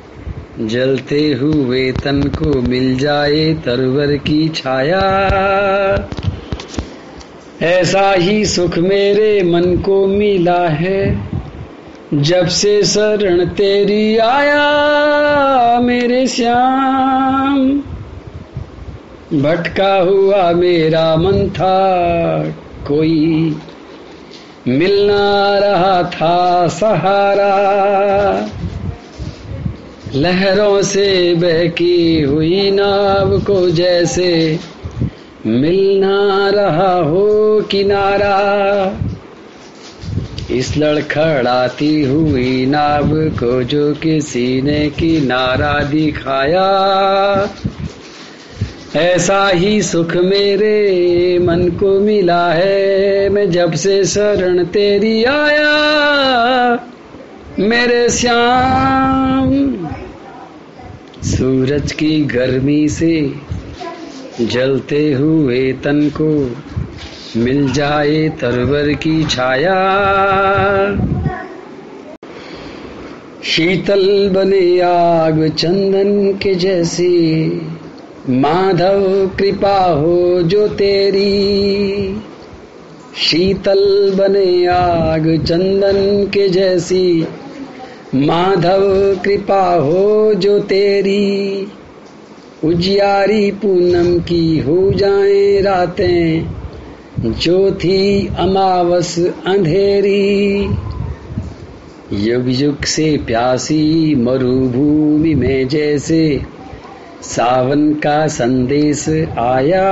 जलते 0.61 1.21
हुए 1.33 1.91
तन 1.95 2.23
को 2.37 2.61
मिल 2.63 2.97
जाए 2.99 3.53
तरवर 3.65 4.17
की 4.19 4.49
छाया। 4.49 5.01
ऐसा 7.63 8.13
ही 8.13 8.45
सुख 8.45 8.79
मेरे 8.79 9.43
मन 9.43 9.77
को 9.77 10.07
मिला 10.07 10.69
है। 10.69 11.21
जब 12.15 12.47
से 12.47 12.83
शरण 12.83 13.45
तेरी 13.45 14.17
आया 14.17 15.81
मेरे 15.81 16.27
श्याम, 16.27 17.83
भटका 19.43 19.95
हुआ 19.95 20.53
मेरा 20.53 21.17
मन 21.17 21.49
था 21.49 22.45
कोई। 22.89 23.57
मिलना 24.69 25.59
रहा 25.59 26.03
था 26.03 26.69
सहारा, 26.69 27.55
लहरों 30.15 30.83
से 30.83 31.35
बहकी 31.35 32.23
हुई 32.23 32.71
नाव 32.71 33.41
को 33.41 33.71
जैसे 33.71 34.59
मिलना 35.47 36.51
रहा 36.51 36.93
हो 36.93 37.61
किनारा। 37.71 38.97
इस 40.51 40.77
लड़खड़ाती 40.77 42.03
हुई 42.03 42.67
नाव 42.67 43.09
को 43.15 43.63
जो 43.63 43.95
किसी 43.95 44.63
ने 44.63 44.91
किनारा 44.91 45.83
दिखाया। 45.85 46.69
ऐसा 48.97 49.49
ही 49.49 49.83
सुख 49.83 50.17
मेरे 50.17 51.39
मन 51.39 51.69
को 51.69 52.01
मिला 52.01 52.49
है, 52.49 53.29
मैं 53.29 53.51
जब 53.51 53.73
से 53.73 54.05
शरण 54.05 54.65
तेरी 54.65 55.25
आया। 55.25 55.71
मेरे 57.59 58.09
श्याम, 58.09 59.77
सूरज 61.23 61.93
की 61.93 62.25
गर्मी 62.25 62.89
से 62.89 63.33
जलते 64.41 65.13
हुए 65.13 65.73
तन 65.73 66.13
को 66.21 66.57
मिल 67.37 67.73
जाए 67.73 68.29
तरवर 68.29 68.93
की 68.93 69.25
छाया। 69.25 69.75
शीतल 73.45 74.29
बने 74.29 74.81
आग 74.81 75.49
चंदन 75.49 76.33
के 76.33 76.55
जैसी, 76.55 77.47
माधव 78.31 79.31
कृपा 79.39 79.85
हो 79.85 80.43
जो 80.43 80.69
तेरी। 80.69 82.17
शीतल 83.17 84.13
बने 84.15 84.67
आग 84.67 85.45
चंदन 85.45 86.25
के 86.25 86.49
जैसी, 86.49 87.27
माधव 88.15 89.15
कृपा 89.25 89.75
हो 89.75 90.35
जो 90.35 90.59
तेरी। 90.59 91.67
उजियारी 92.65 93.51
पूनम 93.51 94.19
की 94.19 94.59
हो 94.59 94.93
जाए 94.93 95.61
रातें। 95.61 96.47
जो 97.21 97.71
थी 97.71 98.27
अमावस 98.27 99.19
अंधेरी। 99.47 100.63
युग 102.13 102.45
युग 102.49 102.85
से 102.85 103.19
प्यासी 103.27 104.15
मरुभूमि 104.15 105.35
में 105.35 105.69
जैसे 105.69 106.41
सावन 107.23 107.93
का 107.93 108.27
संदेश 108.27 109.09
आया। 109.39 109.87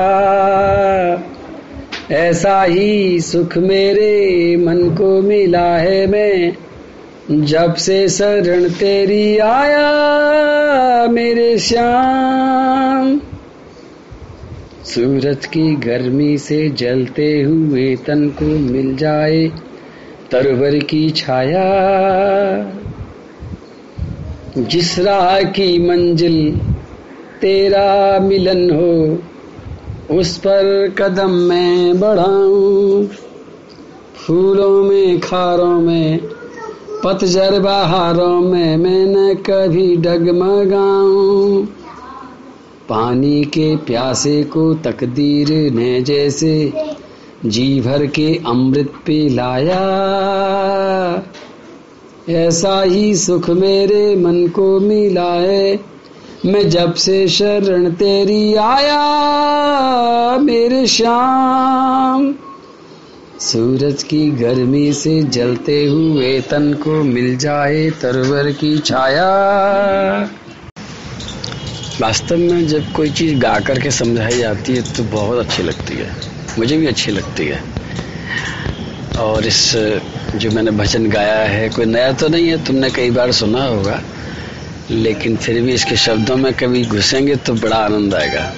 ऐसा 2.10 2.62
ही 2.62 3.20
सुख 3.20 3.58
मेरे 3.58 4.56
मन 4.56 4.90
को 4.90 5.22
मिला 5.22 5.76
है 5.76 6.06
मैं। 6.06 6.56
जब 7.30 7.74
से 7.74 8.08
शरण 8.08 8.68
तेरी 8.68 9.38
आया, 9.38 9.88
मेरे 11.08 11.58
श्याम। 11.58 13.20
सूरज 14.84 15.46
की 15.46 15.76
गर्मी 15.76 16.38
से 16.38 16.68
जलते 16.68 17.42
हुए 17.42 17.96
तन 17.96 18.28
को 18.28 18.44
मिल 18.44 18.96
जाए 18.96 19.46
तरवर 20.30 20.78
की 20.78 21.10
छाया। 21.10 21.64
जिस 24.58 24.98
राह 24.98 25.42
की 25.42 25.88
मंजिल 25.88 26.60
तेरा 27.40 28.20
मिलन 28.20 28.70
हो, 28.70 29.18
उस 30.18 30.36
पर 30.36 30.94
कदम 30.98 31.30
मैं 31.30 32.00
बढ़ाऊं। 32.00 33.06
फूलों 34.14 34.84
में, 34.84 35.20
खारों 35.20 35.80
में 35.80 36.37
पतझर 37.04 37.60
बहारों 37.60 38.40
में 38.40 38.76
मैं 38.76 39.06
न 39.06 39.34
कभी 39.34 39.96
डगमगाऊं। 39.96 41.66
पानी 42.88 43.44
के 43.44 43.76
प्यासे 43.76 44.42
को 44.42 44.74
तकदीर 44.74 45.74
ने 45.74 46.00
जैसे 46.00 46.72
जी 47.46 47.80
भर 47.80 48.06
के 48.06 48.40
अमृत 48.46 48.92
पिलाया। 49.06 49.82
ऐसा 52.28 52.82
ही 52.82 53.14
सुख 53.14 53.50
मेरे 53.50 54.16
मन 54.16 54.48
को 54.48 54.80
मिला 54.80 55.32
है, 55.32 55.80
मैं 56.46 56.68
जब 56.68 56.94
से 56.94 57.28
शरण 57.28 57.90
तेरी 57.90 58.54
आया, 58.54 59.02
मेरे 60.38 60.86
श्याम। 60.86 62.34
सूरज 63.40 64.02
की 64.02 64.30
गर्मी 64.30 64.92
से 64.92 65.22
जलते 65.22 65.84
हुए 65.84 66.40
तन 66.40 66.74
को 66.74 67.02
मिल 67.02 67.36
जाए 67.36 67.90
तरवर 67.90 68.52
की 68.52 68.78
छाया। 68.78 69.28
वास्तव 72.00 72.36
में 72.36 72.66
जब 72.68 72.92
कोई 72.92 73.10
चीज़ 73.10 73.38
गा 73.38 73.60
करके 73.60 73.90
समझाई 73.90 74.38
जाती 74.38 74.76
है 74.76 74.82
तो 74.82 75.02
बहुत 75.02 75.38
अच्छी 75.38 75.62
लगती 75.62 75.94
है। 75.94 76.16
मुझे 76.58 76.76
भी 76.76 76.86
अच्छी 76.86 77.10
लगती 77.10 77.46
है। 77.46 77.62
और 79.18 79.46
इस, 79.46 79.76
जो 80.36 80.50
मैंने 80.50 80.70
भजन 80.70 81.10
गाया 81.10 81.38
है, 81.38 81.68
कोई 81.68 81.84
नया 81.84 82.12
तो 82.12 82.28
नहीं 82.28 82.48
है, 82.48 82.64
तुमने 82.64 82.90
कई 82.90 83.10
बार 83.10 83.32
सुना 83.32 83.64
होगा। 83.64 84.02
लेकिन 84.90 85.36
फिर 85.36 85.62
भी 85.62 85.72
इसके 85.72 85.96
शब्दों 85.96 86.36
में 86.36 86.54
कभी 86.54 86.84
घुसेंगे 86.84 87.36
तो 87.36 87.54
बड़ा 87.54 87.76
आनंद 87.76 88.14
आएगा। 88.14 88.54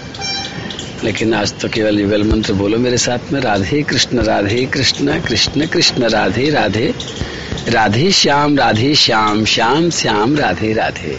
लेकिन 1.05 1.35
आज 1.35 1.53
तो 1.61 1.69
केवल 1.69 2.01
युगल 2.01 2.23
मंत्र 2.25 2.53
बोलो 2.53 2.79
मेरे 2.79 2.97
साथ 2.99 3.33
में, 3.33 3.41
राधे 3.41 3.83
कृष्ण 3.83 4.23
राधे 4.23 4.65
कृष्ण 4.67 5.21
कृष्ण 5.21 5.67
कृष्ण, 5.67 6.09
राधे 6.09 6.49
राधे 6.51 6.95
राधे 7.69 8.11
श्याम 8.11 8.57
राधे 8.59 8.95
श्याम 8.95 9.45
श्याम 9.45 9.91
श्याम, 9.91 10.37
राधे 10.37 10.73
राधे। 10.73 11.19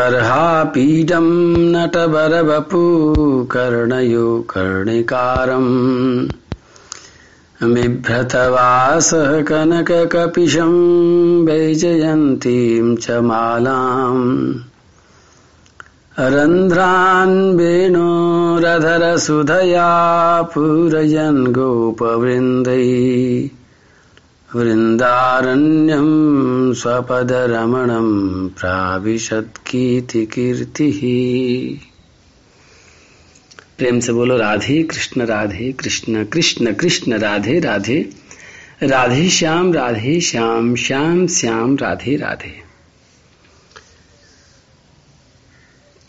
बर्हापीडं 0.00 1.24
नटवरवपु 1.72 3.04
कर्णयो 3.50 4.46
कर्णिकारम् 4.50 6.28
बिभ्रतवासः 7.74 9.42
कनककपिशं 9.42 10.72
वैजयन्तीं 11.44 12.96
च 12.96 13.10
मालाम्। 13.10 14.54
रन्ध्रान् 16.20 17.56
वेणोरधरसुधया 17.56 18.82
पूरयन् 20.42 21.46
गोपवृन्दै। 21.46 22.80
वृन्दारण्यम् 24.56 26.74
स्वपदरमणम् 26.74 28.48
प्राविशत्कीर्तिकीर्तिः। 28.48 31.00
प्रेम 33.78 34.00
से 34.00 34.12
बोलो, 34.12 34.36
राधे 34.36 34.82
कृष्ण 34.82 35.22
राधे 35.22 35.72
कृष्ण 35.72 36.24
कृष्ण 36.24 36.74
कृष्ण, 36.74 37.18
राधे 37.18 37.60
राधे। 37.60 38.10
राधे 38.82 39.28
श्याम 39.28 39.72
राधे 39.72 40.20
श्याम 40.20 40.76
श्याम 40.76 41.26
श्याम, 41.26 41.76
राधे 41.76 42.16
राधे। 42.16 42.62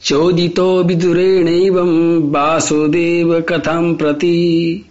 चोदितो 0.04 0.84
विदुरेणैवं 0.84 2.32
वासुदेव 2.32 3.42
कथं 3.42 3.96
प्रति। 3.96 4.86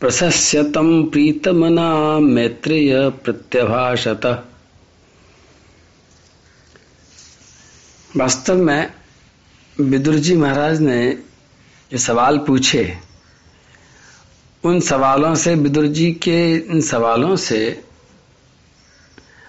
प्रशस्यतं 0.00 1.04
प्रीतमना 1.04 2.18
मैत्रेय 2.18 3.10
प्रत्यभाषत। 3.10 4.46
वास्तव 8.16 8.54
में 8.54 8.92
विदुर 9.80 10.14
जी 10.14 10.36
महाराज 10.36 10.80
ने 10.80 11.22
जो 11.92 11.98
सवाल 11.98 12.38
पूछे। 12.38 12.98
उन 14.64 14.80
सवालों 14.80 15.34
से, 15.34 15.54
विदुर 15.54 15.86
जी 15.86 16.12
के 16.12 16.56
इन 16.56 16.80
सवालों 16.80 17.36
से 17.36 17.84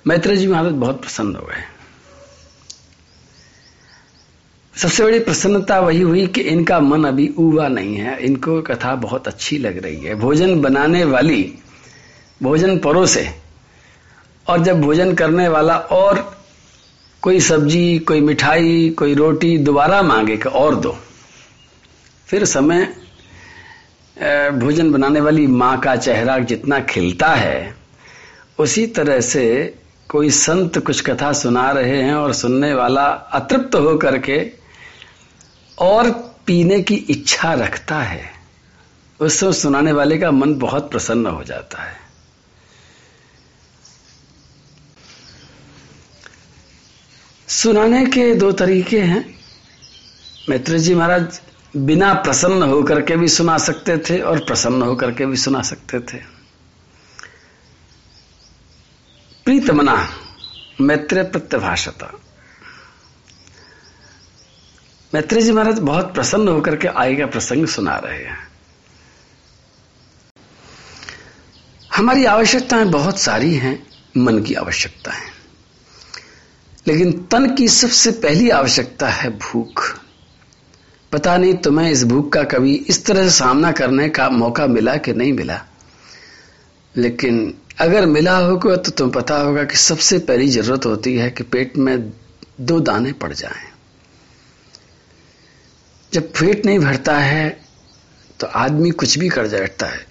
मैत्री 0.08 0.38
जी 0.38 0.48
महाराज 0.48 0.72
बहुत 0.72 1.02
प्रसन्न 1.02 1.36
हो 1.36 1.46
गए। 1.46 1.71
सबसे 4.82 5.04
बड़ी 5.04 5.20
प्रसन्नता 5.20 5.80
वही 5.80 6.00
हुई 6.02 6.26
कि 6.28 6.42
इनका 6.42 6.80
मन 6.80 7.04
अभी 7.06 7.28
उबा 7.38 7.68
नहीं 7.68 7.96
है। 7.96 8.18
इनको 8.20 8.62
कथा 8.62 8.94
बहुत 8.96 9.28
अच्छी 9.28 9.58
लग 9.58 9.78
रही 9.78 9.98
है। 9.98 10.14
भोजन 10.16 10.62
बनाने 10.62 11.04
वाली, 11.06 11.42
भोजन 12.44 12.78
परोसे 12.78 13.28
और 14.48 14.64
जब 14.64 14.82
भोजन 14.82 15.14
करने 15.14 15.48
वाला 15.48 15.76
और 15.78 16.20
कोई 17.24 17.40
सब्ज़ी, 17.40 18.00
कोई 18.00 18.22
मिठाई, 18.22 18.90
कोई 18.90 19.14
रोटी 19.14 19.58
दोबारा 19.58 20.02
मांगे 20.02 20.38
कि 20.38 20.50
और 20.50 20.76
दो, 20.76 20.96
फिर 22.28 22.46
समय 22.46 22.84
भोजन 24.54 24.92
बनाने 24.92 25.22
वाली 25.22 25.46
माँ 25.48 25.80
का 25.80 25.96
चेहरा 25.96 26.38
जितना 26.40 26.80
खिलता 26.86 27.28
है, 27.28 27.76
उसी 28.60 28.86
तरह 28.88 29.20
से 29.22 29.46
कोई 30.10 30.30
संत 30.30 30.78
कुछ 30.80 31.02
कथा 31.02 31.32
सुना 31.34 31.70
रहे 31.72 32.02
हैं 32.02 32.14
और 32.14 32.34
सुनने 32.34 32.74
वाला 32.74 33.06
अतृप्त 33.34 33.76
होकर 33.76 34.18
के 34.20 34.40
और 35.82 36.12
पीने 36.46 36.82
की 36.82 36.96
इच्छा 36.96 37.54
रखता 37.54 38.02
है 38.04 38.32
उससे 39.20 39.54
सुनाने 39.54 39.92
वाले 39.92 40.18
का 40.18 40.32
मन 40.32 40.56
बहुत 40.56 40.92
प्रसन्न 40.92 41.26
हो 41.26 41.44
जाता 41.44 41.84
है। 41.84 41.98
सुनाने 47.48 48.06
के 48.06 48.36
दो 48.36 48.52
तरीके 48.52 49.02
हैं। 49.02 49.40
मैत्री 50.50 50.80
जी 50.80 50.96
महाराज 50.96 51.42
बिना 51.78 52.14
प्रसन्न 52.14 52.64
होकर 52.64 53.02
के 53.02 53.16
भी 53.16 53.28
सुना 53.28 53.58
सकते 53.58 53.98
थे 53.98 54.20
और 54.20 54.40
प्रसन्न 54.40 54.82
होकर 54.82 55.12
के 55.12 55.26
भी 55.26 55.38
सुना 55.38 55.62
सकते 55.62 56.00
थे। 56.00 56.18
प्रीतमना 59.46 60.10
मैत्र 60.82 61.24
प्रत्यभाषता। 61.24 62.12
मैत्री 65.14 65.42
जी 65.42 65.52
महाराज 65.52 65.80
बहुत 65.80 66.14
प्रसन्न 66.14 66.48
होकर 66.48 66.76
के 66.76 66.88
आय 66.88 67.16
का 67.16 67.26
प्रसंग 67.26 67.66
सुना 67.68 67.96
रहे 67.96 68.18
हैं। 68.18 68.38
हमारी 71.96 72.26
आवश्यकताएँ 72.26 72.86
बहुत 72.86 73.20
सारी 73.20 73.54
हैं, 73.56 73.88
मन 74.18 74.42
की 74.42 74.54
आवश्यकता 74.54 75.12
है 75.12 75.30
लेकिन 76.88 77.12
तन 77.32 77.56
की 77.56 77.68
सबसे 77.68 78.12
पहली 78.12 78.50
आवश्यकता 78.50 79.08
है 79.10 79.30
भूख। 79.40 79.84
पता 81.12 81.36
नहीं 81.38 81.54
तुम्हें 81.54 81.90
इस 81.92 82.04
भूख 82.04 82.32
का 82.34 82.44
कभी 82.44 82.76
इस 82.90 83.06
तरह 83.06 83.24
से 83.24 83.30
सामना 83.30 83.72
करने 83.72 84.08
का 84.10 84.30
मौका 84.30 84.68
मिला 84.68 84.96
कि 84.98 85.14
नहीं 85.14 85.34
मिला। 85.34 85.62
लेकिन 86.96 87.54
अगर 87.80 88.06
मिला 88.06 88.38
होगा 88.38 88.76
तो 88.76 88.92
तुम्हें 88.92 89.14
पता 89.14 89.38
होगा 89.38 89.64
कि 89.64 89.78
सबसे 89.78 90.20
पहली 90.22 90.48
ज़रूरत 90.48 90.86
होती 90.86 91.16
है 91.16 91.30
कि 91.32 91.44
पेट 91.44 91.78
में 91.78 92.12
दो 92.62 92.80
दाने 92.80 93.12
पड़ 93.14 93.34
जाएँ। 93.34 93.71
जब 96.14 96.30
पेट 96.30 96.66
नहीं 96.66 96.80
भरता 96.80 97.18
है 97.18 97.62
तो 98.40 98.48
आदमी 98.48 98.90
कुछ 98.92 99.18
भी 99.18 99.30
कर 99.30 99.48
बैठता 99.48 99.86
है। 99.86 100.06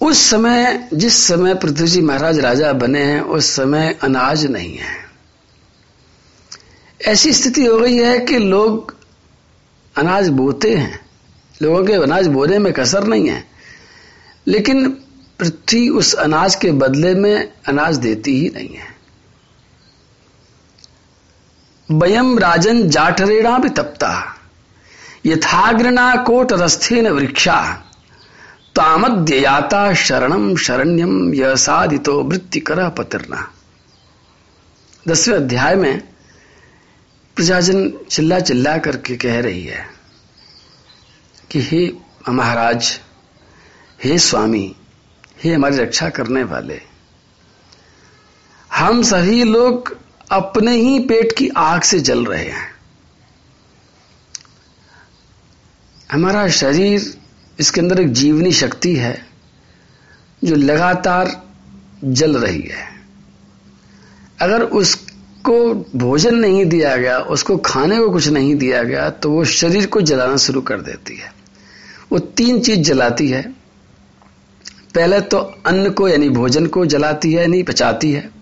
उस 0.00 0.18
समय, 0.30 0.88
जिस 0.94 1.26
समय 1.26 1.54
पृथ्वी 1.54 1.86
जी 1.88 2.00
महाराज 2.00 2.38
राजा 2.38 2.72
बने 2.72 3.02
हैं, 3.02 3.20
उस 3.20 3.46
समय 3.46 3.98
अनाज 4.02 4.46
नहीं 4.46 4.76
है। 4.76 5.06
ऐसी 7.06 7.32
स्थिति 7.32 7.64
हो 7.66 7.78
गई 7.78 7.96
है 7.96 8.18
कि 8.18 8.38
लोग 8.38 8.96
अनाज 9.96 10.28
बोते 10.28 10.74
हैं। 10.74 11.00
लोगों 11.62 11.84
के 11.84 11.92
अनाज 11.92 12.26
बोने 12.26 12.58
में 12.58 12.72
कसर 12.72 13.04
नहीं 13.04 13.28
है। 13.28 13.44
लेकिन 14.46 14.88
पृथ्वी 15.38 15.88
उस 15.88 16.14
अनाज 16.14 16.54
के 16.54 16.70
बदले 16.72 17.14
में 17.14 17.52
अनाज 17.68 17.96
देती 17.96 18.40
ही 18.40 18.50
नहीं 18.54 18.74
है। 18.76 18.85
वयम 21.90 22.38
राजन 22.38 22.88
जाठरेणा 22.88 23.58
भी 23.58 23.68
तपता। 23.68 24.12
यथाग्रणा 25.26 26.14
कोट 26.16 26.52
रस्थेन 26.52 27.08
वृक्षा। 27.08 27.82
तामद्ययाता 28.76 29.94
शरणम 29.94 30.56
शरण्यम 30.56 31.34
यह 31.34 31.54
साधितो 31.54 32.22
वृत्तिकर 32.22 32.88
पतिरना। 32.90 33.50
दसवें 35.08 35.36
अध्याय 35.36 35.74
में 35.74 36.00
प्रजाजन 37.36 37.90
चिल्ला 38.10 38.40
चिल्ला 38.40 38.76
करके 38.78 39.16
कह 39.16 39.40
रही 39.40 39.64
है 39.64 39.86
कि 41.50 41.60
हे 41.60 41.92
महाराज, 42.28 43.00
हे 44.04 44.18
स्वामी, 44.18 44.76
हे 45.44 45.52
हमारी 45.54 45.76
रक्षा 45.76 46.08
करने 46.08 46.42
वाले, 46.42 46.80
हम 48.70 49.02
सभी 49.02 49.44
लोग 49.44 49.96
अपने 50.30 50.76
ही 50.76 50.98
पेट 50.98 51.32
की 51.38 51.48
आग 51.48 51.82
से 51.82 52.00
जल 52.00 52.24
रहे 52.26 52.44
हैं। 52.44 52.74
हमारा 56.12 56.48
शरीर, 56.48 57.18
इसके 57.60 57.80
अंदर 57.80 58.00
एक 58.00 58.12
जीवनी 58.12 58.52
शक्ति 58.52 58.94
है, 58.96 59.26
जो 60.44 60.54
लगातार 60.54 61.42
जल 62.04 62.36
रही 62.36 62.62
है। 62.62 62.88
अगर 64.40 64.62
उसको 64.62 65.74
भोजन 65.98 66.34
नहीं 66.34 66.64
दिया 66.66 66.96
गया, 66.96 67.18
उसको 67.18 67.56
खाने 67.56 67.98
को 67.98 68.10
कुछ 68.10 68.28
नहीं 68.28 68.54
दिया 68.54 68.82
गया 68.82 69.10
तो 69.10 69.30
वो 69.30 69.44
शरीर 69.44 69.86
को 69.86 70.00
जलाना 70.00 70.36
शुरू 70.36 70.60
कर 70.60 70.80
देती 70.80 71.16
है। 71.16 71.32
वो 72.12 72.18
तीन 72.18 72.60
चीज़ 72.60 72.80
जलाती 72.80 73.28
है। 73.28 73.42
पहले 74.94 75.20
तो 75.20 75.38
अन्न 75.66 75.90
को, 75.90 76.08
यानी 76.08 76.28
भोजन 76.28 76.66
को 76.66 76.86
जलाती 76.86 77.32
है, 77.32 77.40
यानी 77.40 77.62
पचाती 77.62 78.12
है। 78.12 78.35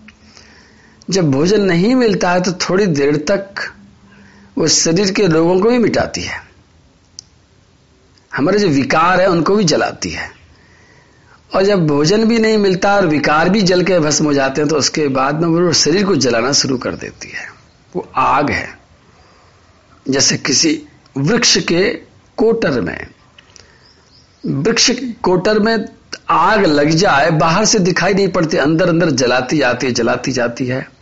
जब 1.09 1.31
भोजन 1.31 1.61
नहीं 1.61 1.95
मिलता 1.95 2.31
है 2.31 2.41
तो 2.41 2.51
थोड़ी 2.51 2.85
देर 2.85 3.15
तक 3.17 3.71
वो 4.57 4.67
शरीर 4.67 5.11
के 5.11 5.27
रोगों 5.27 5.59
को 5.59 5.69
भी 5.69 5.77
मिटाती 5.77 6.21
है। 6.21 6.43
हमारे 8.35 8.59
जो 8.59 8.67
विकार 8.67 9.21
है, 9.21 9.27
उनको 9.27 9.55
भी 9.55 9.63
जलाती 9.63 10.09
है। 10.09 10.29
और 11.55 11.63
जब 11.63 11.87
भोजन 11.87 12.25
भी 12.25 12.39
नहीं 12.39 12.57
मिलता 12.57 12.95
और 12.95 13.07
विकार 13.07 13.49
भी 13.49 13.61
जल 13.61 13.83
के 13.83 13.99
भस्म 13.99 14.25
हो 14.25 14.33
जाते 14.33 14.61
हैं 14.61 14.69
तो 14.69 14.75
उसके 14.75 15.07
बाद 15.07 15.41
में 15.41 15.47
वो 15.47 15.73
शरीर 15.73 16.05
को 16.05 16.15
जलाना 16.15 16.51
शुरू 16.51 16.77
कर 16.77 16.95
देती 16.95 17.29
है। 17.29 17.47
वो 17.95 18.09
आग 18.15 18.49
है। 18.51 18.79
जैसे 20.09 20.37
किसी 20.37 20.81
वृक्ष 21.17 21.57
के 21.57 21.89
कोटर 22.37 22.81
में, 22.81 23.07
वृक्ष 24.45 24.91
कोटर 25.23 25.59
में 25.59 25.85
आग 26.29 26.65
लग 26.65 26.89
जाए, 26.89 27.29
बाहर 27.31 27.65
से 27.65 27.79
दिखाई 27.79 28.13
नहीं 28.13 28.27
पड़ती 28.27 28.57
अंदर 28.57 28.89
अंदर 28.89 29.09
जलाती 29.09 29.57
जाती 29.57 29.87
है 29.87 29.93
जलाती 29.93 30.31
जाती 30.31 30.65
है। 30.67 30.94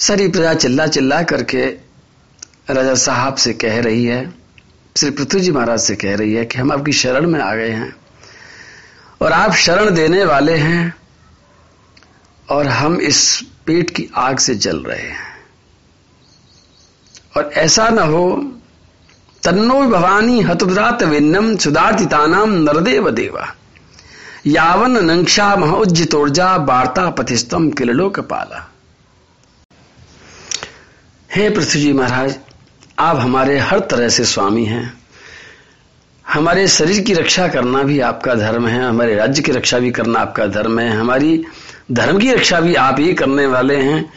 सारी 0.00 0.28
प्रजा 0.28 0.54
चिल्ला 0.54 0.86
चिल्ला 0.86 1.22
करके 1.22 1.64
राजा 2.70 2.94
साहब 2.94 3.34
से 3.34 3.52
कह 3.52 3.80
रही 3.80 4.04
है, 4.04 4.34
श्री 4.96 5.10
पृथ्वी 5.10 5.40
जी 5.40 5.52
महाराज 5.52 5.80
से 5.80 5.96
कह 5.96 6.16
रही 6.16 6.34
है 6.34 6.44
कि 6.44 6.58
हम 6.58 6.72
आपकी 6.72 6.92
शरण 6.92 7.26
में 7.26 7.40
आ 7.40 7.54
गए 7.54 7.70
हैं 7.70 7.96
और 9.22 9.32
आप 9.32 9.52
शरण 9.52 9.90
देने 9.90 10.24
वाले 10.24 10.56
हैं 10.56 10.94
और 12.50 12.66
हम 12.66 12.96
इस 13.00 13.40
पेट 13.66 13.90
की 13.90 14.08
आग 14.16 14.38
से 14.38 14.54
जल 14.54 14.78
रहे 14.78 15.02
हैं। 15.02 15.28
और 17.36 17.50
ऐसा 17.54 17.88
न 17.88 17.98
हो, 17.98 18.54
तन्नो 19.42 19.80
भवानी 19.82 20.40
हतुद्रात 20.40 21.02
विन्नम 21.02 21.56
सुदार्थितानाम 21.56 22.52
नरदेव 22.52 23.10
देवा, 23.10 23.54
यावन 24.46 25.04
नंक्षा 25.04 25.54
महोज्जितोर्जा 25.56 26.56
वार्ता 26.56 27.10
पथिस्तम 27.10 27.70
किलोक 27.70 28.20
पाला 28.20 28.69
हे 31.30 31.48
पृथ्वी 31.50 31.80
जी 31.80 31.92
महाराज, 31.92 32.38
आप 32.98 33.16
हमारे 33.16 33.58
हर 33.58 33.80
तरह 33.80 34.08
से 34.08 34.24
स्वामी 34.24 34.64
हैं। 34.64 34.92
हमारे 36.24 36.66
शरीर 36.68 37.00
की 37.00 37.14
रक्षा 37.14 37.46
करना 37.48 37.82
भी 37.82 37.98
आपका 38.00 38.34
धर्म 38.34 38.66
है, 38.66 38.80
हमारे 38.82 39.14
राज्य 39.14 39.42
की 39.42 39.52
रक्षा 39.52 39.78
भी 39.78 39.90
करना 39.90 40.18
आपका 40.18 40.46
धर्म 40.46 40.80
है, 40.80 40.90
हमारी 40.90 41.44
धर्म 41.92 42.18
की 42.18 42.32
रक्षा 42.32 42.60
भी 42.60 42.74
आप 42.74 42.96
ही 43.00 43.12
करने 43.14 43.46
वाले 43.46 43.76
हैं। 43.76 44.12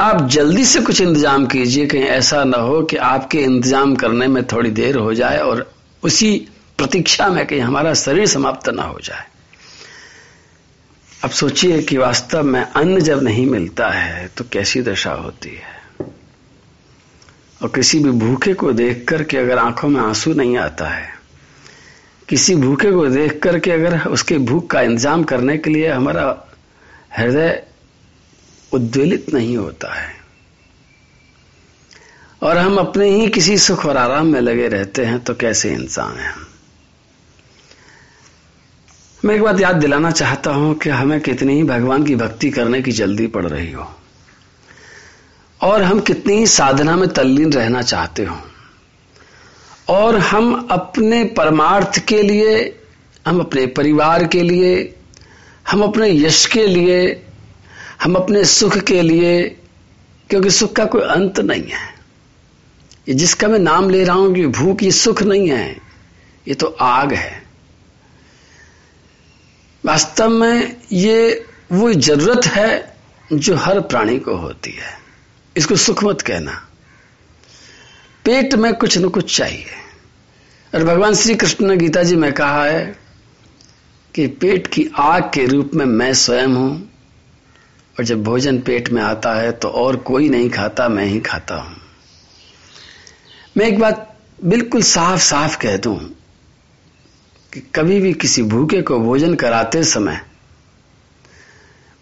आप 0.00 0.26
जल्दी 0.28 0.64
से 0.64 0.80
कुछ 0.80 1.00
इंतज़ाम 1.00 1.46
कीजिए 1.46 1.86
कहीं 1.86 2.02
ऐसा 2.02 2.42
ना 2.44 2.58
हो 2.58 2.82
कि 2.82 2.96
आपके 2.96 3.38
इंतज़ाम 3.38 3.94
करने 3.96 4.28
में 4.28 4.42
थोड़ी 4.46 4.70
देर 4.70 4.96
हो 4.96 5.14
जाए 5.14 5.38
और 5.38 5.70
उसी 6.02 6.36
प्रतीक्षा 6.78 7.28
में 7.28 7.46
कहीं 7.46 7.60
हमारा 7.60 7.94
शरीर 7.94 8.26
समाप्त 8.26 8.68
ना 8.68 8.82
हो 8.82 8.98
जाए। 9.02 9.26
अब 11.24 11.30
सोचिए 11.30 11.82
कि 11.82 11.96
वास्तव 11.96 12.42
में 12.42 12.60
अन्न 12.62 13.00
जब 13.00 13.22
नहीं 13.22 13.46
मिलता 13.46 13.88
है 13.88 14.28
तो 14.28 14.44
कैसी 14.52 14.82
दशा 14.82 15.12
होती 15.12 15.50
है? 15.50 15.73
और 17.60 17.68
किसी 17.68 17.98
भी 17.98 18.10
भूखे 18.10 18.54
को 18.54 18.72
देख 18.72 19.04
करके 19.08 19.36
अगर 19.36 19.58
आँखों 19.58 19.88
में 19.88 20.00
आँसू 20.00 20.32
नहीं 20.34 20.56
आता 20.58 20.88
है, 20.88 21.08
किसी 22.28 22.54
भूखे 22.56 22.90
को 22.92 23.06
देख 23.08 23.38
करके 23.42 23.70
अगर 23.70 23.98
उसके 24.08 24.38
भूख 24.40 24.66
का 24.70 24.80
इंतज़ाम 24.80 25.24
करने 25.24 25.56
के 25.58 25.70
लिए 25.70 25.88
हमारा 25.88 26.24
हृदय 27.18 27.62
उद्वेलित 28.72 29.32
नहीं 29.34 29.56
होता 29.56 29.94
है, 29.94 30.12
और 32.42 32.58
हम 32.58 32.76
अपने 32.76 33.08
ही 33.10 33.28
किसी 33.28 33.58
सुख 33.58 33.86
और 33.86 33.96
आराम 33.96 34.26
में 34.26 34.40
लगे 34.40 34.68
रहते 34.68 35.04
हैं 35.04 35.20
तो 35.20 35.34
कैसे 35.34 35.72
इंसान 35.72 36.18
हैं 36.18 36.34
मैं 39.24 39.34
एक 39.34 39.42
बात 39.42 39.60
याद 39.60 39.76
दिलाना 39.76 40.10
चाहता 40.10 40.50
हूँ 40.50 40.74
कि 40.74 40.90
हमें 40.90 41.20
कितनी 41.20 41.54
ही 41.54 41.62
भगवान 41.64 42.04
की 42.04 42.16
भक्ति 42.16 42.50
करने 42.50 42.80
की 42.82 42.92
जल्दी 42.92 43.26
पड़ 43.26 43.44
रही 43.46 43.70
हो। 43.72 43.84
और 45.64 45.82
हम 45.82 46.00
कितनी 46.00 46.36
ही 46.36 46.46
साधना 46.46 46.96
में 46.96 47.08
तल्लीन 47.08 47.52
रहना 47.52 47.82
चाहते 47.82 48.24
हो। 48.24 48.36
और 49.88 50.18
हम 50.18 50.68
अपने 50.70 51.24
परमार्थ 51.24 51.98
के 51.98 52.22
लिए, 52.22 52.80
हम 53.26 53.40
अपने 53.40 53.66
परिवार 53.66 54.26
के 54.26 54.42
लिए, 54.42 54.94
हम 55.70 55.82
अपने 55.82 56.08
यश 56.08 56.46
के 56.46 56.66
लिए, 56.66 57.26
हम 58.02 58.14
अपने 58.14 58.44
सुख 58.44 58.78
के 58.78 59.02
लिए, 59.02 59.56
क्योंकि 60.30 60.50
सुख 60.50 60.72
का 60.72 60.84
कोई 60.84 61.02
अंत 61.02 61.40
नहीं 61.40 61.68
है। 61.68 61.94
ये 63.08 63.14
जिसका 63.14 63.48
मैं 63.48 63.58
नाम 63.58 63.90
ले 63.90 64.04
रहा 64.04 64.16
हूँ 64.16 64.34
कि 64.34 64.46
भूख, 64.46 64.82
ये 64.82 64.90
सुख 64.90 65.22
नहीं 65.22 65.48
है, 65.48 65.76
ये 66.48 66.54
तो 66.54 66.66
आग 66.66 67.12
है। 67.12 67.42
वास्तव 69.84 70.28
में 70.28 70.76
ये 70.92 71.46
वो 71.72 71.92
ज़रूरत 71.92 72.46
है 72.46 72.96
जो 73.32 73.56
हर 73.56 73.80
प्राणी 73.80 74.18
को 74.18 74.36
होती 74.36 74.70
है। 74.70 75.03
इसको 75.56 75.76
सुख 75.76 76.02
मत 76.04 76.22
कहना। 76.22 76.52
पेट 78.24 78.54
में 78.54 78.72
कुछ 78.74 78.98
न 78.98 79.08
कुछ 79.08 79.36
चाहिए। 79.36 79.66
और 80.72 80.84
भगवान 80.84 81.14
श्री 81.14 81.34
कृष्ण 81.34 81.66
ने 81.66 81.76
गीता 81.76 82.02
जी 82.02 82.16
में 82.16 82.32
कहा 82.32 82.64
है 82.64 82.84
कि 84.14 84.26
पेट 84.26 84.66
की 84.66 84.88
आग 84.98 85.30
के 85.34 85.46
रूप 85.46 85.70
में 85.74 85.84
मैं 85.84 86.12
स्वयं 86.14 86.46
हूँ, 86.46 86.90
और 87.96 88.04
जब 88.04 88.22
भोजन 88.24 88.58
पेट 88.60 88.88
में 88.88 89.02
आता 89.02 89.34
है 89.34 89.52
तो 89.52 89.68
और 89.68 89.96
कोई 90.02 90.28
नहीं 90.28 90.50
खाता, 90.50 90.88
मैं 90.88 91.04
ही 91.06 91.20
खाता 91.20 91.54
हूँ। 91.54 91.76
मैं 93.56 93.66
एक 93.66 93.78
बात 93.78 94.10
बिल्कुल 94.44 94.82
साफ़ 94.82 95.20
साफ़ 95.20 95.58
कह 95.58 95.76
दूँ 95.76 95.96
कि 97.52 97.60
कभी 97.74 98.00
भी 98.00 98.12
किसी 98.14 98.42
भूखे 98.42 98.82
को 98.82 98.98
भोजन 98.98 99.34
कराते 99.34 99.82
समय 99.84 100.20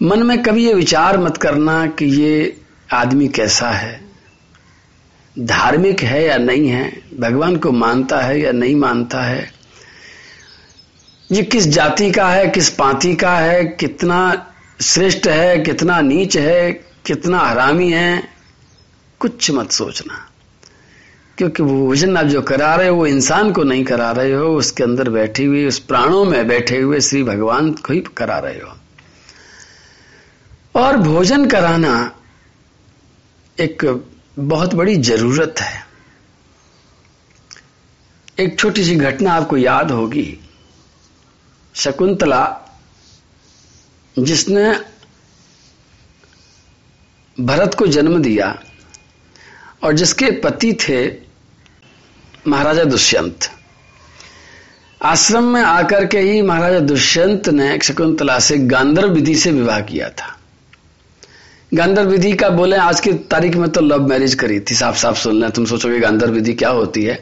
मन 0.01 0.23
में 0.23 0.43
कभी 0.43 0.65
ये 0.67 0.75
विचार 0.75 1.19
मत 1.19 1.37
करना 1.37 1.87
कि 1.89 2.05
ये 2.05 2.62
आदमी 2.93 3.29
कैसा 3.29 3.71
है? 3.71 4.01
धार्मिक 5.39 6.01
है 6.01 6.25
या 6.25 6.37
नहीं 6.37 6.69
है? 6.69 7.03
भगवान 7.21 7.57
को 7.57 7.73
मानता 7.73 8.21
है 8.21 8.41
या 8.41 8.53
नहीं 8.53 8.77
मानता 8.77 9.23
है? 9.23 9.53
ये 11.33 11.43
किस 11.43 11.67
जाति 11.67 12.11
का 12.11 12.29
है, 12.29 12.49
किस 12.49 12.71
पांति 12.71 13.15
का 13.15 13.39
है, 13.39 13.65
कितना 13.65 14.47
श्रेष्ठ 14.83 15.27
है, 15.27 15.59
कितना 15.59 16.01
नीच 16.01 16.37
है, 16.37 16.73
कितना 17.07 17.39
हरामी 17.39 17.93
है? 17.93 18.29
कुछ 19.19 19.51
मत 19.51 19.71
सोचना। 19.71 20.29
क्योंकि 21.39 21.63
वो 21.63 21.87
भोजन 21.87 22.17
आप 22.17 22.27
जो 22.27 22.43
करा 22.43 22.75
रहे 22.75 22.89
हो, 22.89 22.97
वो 22.97 23.07
इंसान 23.07 23.53
को 23.53 23.65
नहीं 23.65 23.85
करा 23.85 24.11
रहे 24.11 24.33
हो, 24.33 24.47
उसके 24.47 24.85
अंदर 24.85 25.11
बैठी 25.11 25.45
हुई, 25.45 25.67
उस 25.67 25.79
प्राणों 25.79 26.25
में 26.25 26.49
बैठे 26.49 26.79
हुए 26.79 27.01
श्री 27.01 27.23
भगवान 27.23 27.73
को 27.73 27.93
ही 27.93 28.01
करा 28.01 28.39
रहे 28.39 28.55
हो। 28.55 28.77
और 30.81 30.97
भोजन 30.97 31.47
कराना 31.47 32.13
एक 33.61 34.05
बहुत 34.39 34.75
बड़ी 34.75 34.97
ज़रूरत 34.97 35.55
है। 35.61 35.87
एक 38.41 38.59
छोटी 38.59 38.85
सी 38.85 38.97
घटना 38.97 39.33
आपको 39.33 39.57
याद 39.57 39.91
होगी। 39.91 40.39
शकुंतला, 41.75 42.61
जिसने 44.19 44.73
भरत 47.41 47.75
को 47.75 47.87
जन्म 47.87 48.23
दिया 48.23 48.63
और 49.85 49.93
जिसके 49.93 50.31
पति 50.31 50.73
थे 50.73 51.07
महाराजा 52.49 52.85
दुष्यंत। 52.85 53.51
आश्रम 55.03 55.45
में 55.45 55.63
आकर 55.63 56.07
के 56.07 56.19
ही 56.19 56.43
महाराजा 56.43 56.79
दुष्यंत 56.79 57.49
ने 57.49 57.79
शकुंतला 57.83 58.39
से 58.39 58.59
गांधर्व 58.59 59.13
विधि 59.13 59.35
से 59.35 59.53
विवाह 59.53 59.81
किया 59.81 60.09
था। 60.11 60.39
गांधर्व 61.73 62.09
विधि 62.11 62.33
का 62.33 62.49
बोले, 62.49 62.77
आज 62.77 63.01
की 63.01 63.13
तारीख 63.31 63.55
में 63.57 63.69
तो 63.71 63.81
लव 63.81 64.07
मैरिज 64.09 64.35
करी 64.35 64.59
थी 64.61 64.75
साफ़ 64.75 64.97
साफ़ 64.99 65.19
सुन 65.19 65.41
लें 65.41 65.51
तुम 65.51 65.65
सोचोगे 65.65 65.99
गांधर 66.01 66.31
विधि 66.31 66.53
क्या 66.55 66.69
होती 66.71 67.05
है। 67.05 67.19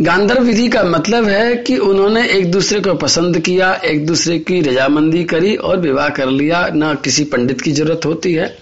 गांधर 0.00 0.40
विधि 0.40 0.68
का 0.68 0.82
मतलब 0.84 1.26
है 1.28 1.56
कि 1.56 1.76
उन्होंने 1.78 2.26
एक 2.28 2.50
दूसरे 2.50 2.80
को 2.80 2.94
पसंद 2.94 3.38
किया, 3.38 3.72
एक 3.74 4.06
दूसरे 4.06 4.38
की 4.38 4.60
रजामंदी 4.60 5.24
करी 5.24 5.54
और 5.56 5.80
विवाह 5.80 6.08
कर 6.08 6.26
लिया, 6.26 6.66
न 6.74 6.94
किसी 6.94 7.24
पंडित 7.24 7.60
की 7.60 7.72
ज़रूरत 7.72 8.06
होती 8.06 8.32
है, 8.34 8.56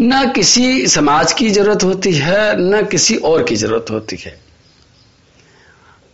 न 0.00 0.30
किसी 0.32 0.86
समाज 0.86 1.32
की 1.32 1.50
ज़रूरत 1.50 1.84
होती 1.84 2.12
है, 2.12 2.56
न 2.60 2.82
किसी 2.86 3.16
और 3.16 3.42
की 3.42 3.56
ज़रूरत 3.56 3.90
होती 3.90 4.16
है। 4.16 4.38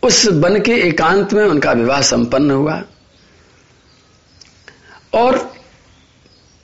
उस 0.03 0.25
बन 0.35 0.59
के 0.61 0.73
एकांत 0.87 1.33
में 1.33 1.43
उनका 1.43 1.71
विवाह 1.73 2.01
संपन्न 2.01 2.51
हुआ 2.51 2.81
और 5.13 5.39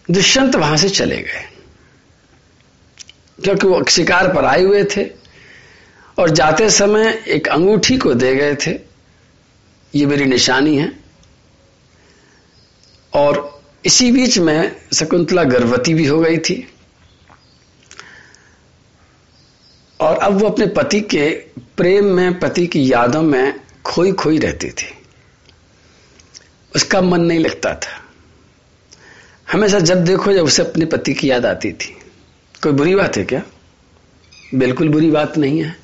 दुष्यंत 0.10 0.56
वहाँ 0.56 0.78
से 0.78 0.90
चले 0.90 1.18
गए। 1.18 1.50
क्योंकि 3.44 3.68
वो 3.68 3.84
शिकार 3.84 4.34
पर 4.34 4.46
आए 4.46 4.64
हुए 4.64 4.84
थे 4.84 5.06
और 6.20 6.30
जाते 6.30 6.70
समय 6.70 7.24
एक 7.28 7.48
अंगूठी 7.48 7.98
को 7.98 8.14
दे 8.14 8.36
गए 8.36 8.56
थे। 8.56 8.80
ये 9.96 10.06
मेरी 10.06 10.26
निशानी 10.26 10.78
है। 10.78 11.00
और 13.14 13.62
इसी 13.86 14.12
बीच 14.12 14.38
में 14.38 14.76
शकुंतला 14.94 15.44
गर्भवती 15.44 15.94
भी 15.94 16.06
हो 16.06 16.20
गई 16.20 16.38
थी। 16.38 16.68
और 20.00 20.18
अब 20.18 20.34
वो 20.34 20.50
अपने 20.50 20.66
पति 20.66 21.02
के 21.02 21.30
प्रेम 21.78 22.06
में, 22.06 22.40
पति 22.40 22.68
की 22.68 22.94
यादों 22.94 23.22
में 23.22 23.60
खोई 23.86 24.12
खोई 24.12 24.38
रहती 24.38 24.70
थी। 24.70 24.94
उसका 26.76 27.02
मन 27.02 27.22
नहीं 27.22 27.40
लगता 27.40 27.74
था। 27.74 28.00
हमेशा 29.52 29.80
जब 29.80 30.06
देखो 30.06 30.34
जब 30.34 30.44
उसे 30.44 30.62
अपने 30.62 30.86
पति 30.86 31.14
की 31.14 31.32
याद 31.32 31.46
आती 31.46 31.72
थी। 31.72 31.98
कोई 32.64 32.72
बुरी 32.72 32.96
बात 32.96 33.18
है 33.18 33.24
क्या? 33.24 33.42
बिल्कुल 34.56 34.90
बुरी 34.90 35.12
बात 35.12 35.38
नहीं 35.38 35.64
है। 35.64 35.76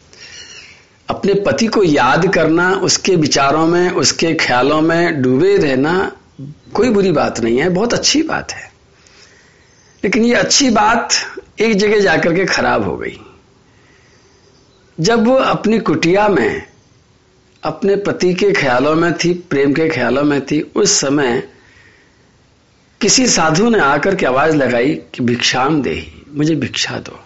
अपने 1.09 1.33
पति 1.33 1.67
को 1.67 1.83
याद 1.83 2.33
करना, 2.33 2.73
उसके 2.73 3.15
विचारों 3.15 3.67
में, 3.67 3.89
उसके 3.89 4.33
ख्यालों 4.33 4.81
में 4.81 5.21
डूबे 5.21 5.57
रहना 5.57 6.11
कोई 6.73 6.89
बुरी 6.89 7.11
बात 7.11 7.39
नहीं 7.39 7.57
है, 7.57 7.69
बहुत 7.69 7.93
अच्छी 7.93 8.23
बात 8.23 8.51
है। 8.51 8.71
लेकिन 10.03 10.25
ये 10.25 10.33
अच्छी 10.33 10.69
बात 10.69 11.09
एक 11.59 11.77
जगह 11.77 11.99
जाकर 11.99 12.33
के 12.33 12.45
खराब 12.45 12.83
हो 12.83 12.97
गई। 12.97 13.19
जब 14.99 15.27
वो 15.27 15.35
अपनी 15.35 15.79
कुटिया 15.79 16.27
में, 16.27 16.67
अपने 17.63 17.95
पति 17.95 18.33
के 18.33 18.51
ख्यालों 18.51 18.95
में 18.95 19.13
थी, 19.13 19.33
प्रेम 19.33 19.73
के 19.73 19.89
ख्यालों 19.89 20.23
में 20.23 20.45
थी, 20.45 20.71
उस 20.75 20.91
समय 20.91 21.49
किसी 23.01 23.27
साधु 23.27 23.69
ने 23.69 23.79
आकर 23.79 24.15
के 24.15 24.25
आवाज़ 24.25 24.55
लगाई 24.55 24.95
कि 24.95 25.23
भिक्षाम 25.23 25.81
दे, 25.81 26.11
मुझे 26.33 26.55
भिक्षा 26.55 26.97
दो। 26.97 27.19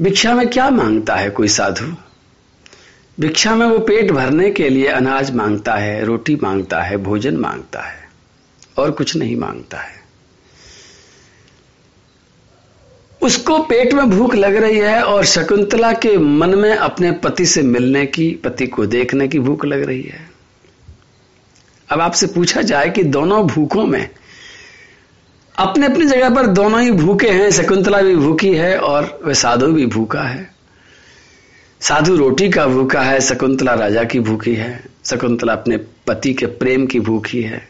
भिक्षा 0.00 0.34
में 0.34 0.48
क्या 0.48 0.70
माँगता 0.70 1.16
है 1.16 1.30
कोई 1.30 1.48
साधु? 1.48 1.84
भिक्षा 3.20 3.54
में 3.54 3.66
वो 3.66 3.78
पेट 3.78 4.10
भरने 4.10 4.50
के 4.50 4.68
लिए 4.68 4.86
अनाज 4.86 5.34
माँगता 5.34 5.74
है, 5.74 6.04
रोटी 6.04 6.36
माँगता 6.36 6.82
है, 6.82 6.96
भोजन 6.96 7.36
माँगता 7.36 7.80
है, 7.80 8.08
और 8.78 8.90
कुछ 8.90 9.16
नहीं 9.16 9.36
माँगता 9.36 9.78
है। 9.78 10.02
उसको 13.22 13.58
पेट 13.58 13.92
में 13.92 14.10
भूख 14.10 14.34
लग 14.34 14.56
रही 14.56 14.78
है 14.78 15.02
और 15.02 15.24
शकुंतला 15.24 15.92
के 15.92 16.18
मन 16.18 16.54
में 16.54 16.76
अपने 16.76 17.12
पति 17.12 17.46
से 17.46 17.62
मिलने 17.62 18.06
की, 18.06 18.30
पति 18.30 18.66
को 18.66 18.86
देखने 18.86 19.28
की 19.28 19.38
भूख 19.38 19.64
लग 19.64 19.82
रही 19.82 20.02
है। 20.02 20.27
अब 21.90 22.00
आपसे 22.00 22.26
पूछा 22.26 22.62
जाए 22.62 22.90
कि 22.90 23.02
दोनों 23.02 23.46
भूखों 23.46 23.86
में 23.86 24.10
अपने 25.58 25.86
अपनी 25.86 26.06
जगह 26.06 26.34
पर 26.34 26.46
दोनों 26.46 26.82
ही 26.82 26.90
भूखे 26.90 27.30
हैं, 27.30 27.50
शकुंतला 27.50 28.02
भी 28.02 28.16
भूखी 28.16 28.54
है 28.54 28.78
और 28.78 29.20
वह 29.24 29.32
साधु 29.32 29.66
भी 29.66 29.86
भूखा 29.86 30.22
है। 30.22 30.50
साधु 31.80 32.16
रोटी 32.16 32.50
का 32.50 32.66
भूखा 32.66 33.02
है, 33.02 33.20
शकुंतला 33.20 33.74
राजा 33.74 34.04
की 34.04 34.20
भूखी 34.20 34.54
है, 34.54 34.84
शकुंतला 35.04 35.52
अपने 35.52 35.76
पति 35.76 36.34
के 36.34 36.46
प्रेम 36.46 36.86
की 36.86 37.00
भूखी 37.00 37.42
है। 37.42 37.68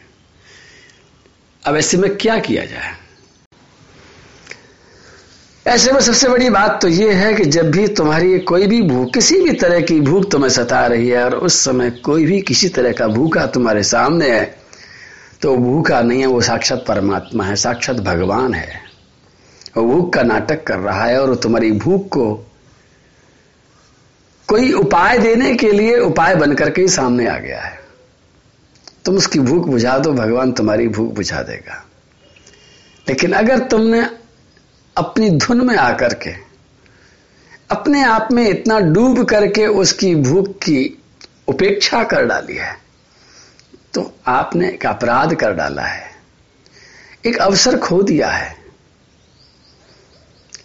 अब 1.65 1.75
ऐसे 1.75 1.97
में 1.97 2.17
क्या 2.17 2.39
किया 2.39 2.65
जाए? 2.65 3.08
ऐसे 5.67 5.91
में 5.91 5.99
सबसे 5.99 6.29
बड़ी 6.29 6.49
बात 6.49 6.81
तो 6.81 6.87
यह 6.87 7.17
है 7.17 7.33
कि 7.33 7.45
जब 7.45 7.71
भी 7.71 7.87
तुम्हारी 7.87 8.39
कोई 8.39 8.67
भी 8.67 8.81
भूख, 8.81 9.13
किसी 9.13 9.41
भी 9.41 9.51
तरह 9.53 9.81
की 9.81 9.99
भूख 10.01 10.31
तुम्हें 10.31 10.49
सता 10.49 10.85
रही 10.87 11.09
है 11.09 11.23
और 11.25 11.35
उस 11.35 11.59
समय 11.59 11.89
कोई 11.91 12.25
भी 12.25 12.41
किसी 12.41 12.69
तरह 12.69 12.91
का 12.91 13.07
भूखा 13.07 13.45
तुम्हारे 13.45 13.83
सामने 13.83 14.29
है 14.29 14.59
तो 15.41 15.55
भूखा 15.57 16.01
नहीं 16.01 16.19
है, 16.19 16.25
वो 16.25 16.41
साक्षात 16.41 16.83
परमात्मा 16.87 17.43
है, 17.43 17.55
साक्षात 17.55 17.95
भगवान 17.95 18.53
है। 18.53 18.81
वो 19.77 19.83
भूख 19.83 20.13
का 20.13 20.23
नाटक 20.23 20.63
कर 20.63 20.79
रहा 20.79 21.05
है 21.05 21.21
और 21.21 21.35
तुम्हारी 21.35 21.71
भूख 21.71 22.07
को 22.09 22.33
कोई 24.47 24.71
उपाय 24.71 25.17
देने 25.17 25.55
के 25.55 25.71
लिए 25.71 25.97
उपाय 25.97 26.35
बनकर 26.35 26.69
के 26.69 26.81
ही 26.81 26.87
सामने 26.87 27.27
आ 27.27 27.37
गया 27.37 27.61
है। 27.61 27.79
तुम 29.05 29.15
उसकी 29.15 29.39
भूख 29.39 29.67
बुझा 29.67 29.97
दो, 29.97 30.13
भगवान 30.13 30.51
तुम्हारी 30.51 30.87
भूख 30.87 31.13
बुझा 31.13 31.41
देगा। 31.41 31.85
लेकिन 33.09 33.33
अगर 33.33 33.59
तुमने 33.59 34.18
अपनी 34.99 35.29
धुन 35.31 35.65
में 35.67 35.75
आकर 35.77 36.13
के, 36.15 36.31
अपने 37.69 38.03
आप 38.03 38.31
में 38.31 38.47
इतना 38.47 38.79
डूब 38.79 39.23
करके 39.25 39.65
उसकी 39.77 40.13
भूख 40.17 40.47
की 40.59 40.79
उपेक्षा 41.47 42.03
कर 42.05 42.25
डाली 42.25 42.55
है। 42.55 42.75
तो 43.93 44.11
आपने 44.27 44.67
एक 44.67 44.85
अपराध 44.85 45.33
कर 45.35 45.53
डाला 45.53 45.83
है, 45.83 46.07
एक 47.25 47.37
अवसर 47.39 47.77
खो 47.79 48.01
दिया 48.03 48.29
है। 48.29 48.57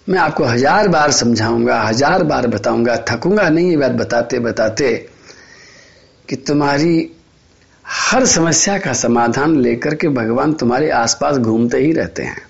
मैं 0.09 0.19
आपको 0.19 0.45
हज़ार 0.45 0.89
बार 0.89 1.11
समझाऊँगा, 1.13 1.81
हज़ार 1.83 2.23
बार 2.25 2.47
बताऊँगा, 2.49 2.97
थकूँगा 3.11 3.49
नहीं 3.49 3.71
ये 3.71 3.77
बात 3.77 3.93
बताते 3.93 4.39
बताते 4.41 4.95
कि 6.29 6.37
तुम्हारी 6.39 7.11
हर 7.85 8.25
समस्या 8.27 8.79
का 8.79 8.93
समाधान 8.95 9.57
लेकर 9.57 9.95
के 9.95 10.09
भगवान 10.11 10.53
तुम्हारे 10.55 10.91
आसपास 10.93 11.37
घूमते 11.39 11.79
ही 11.79 11.93
रहते 11.93 12.23
हैं। 12.23 12.43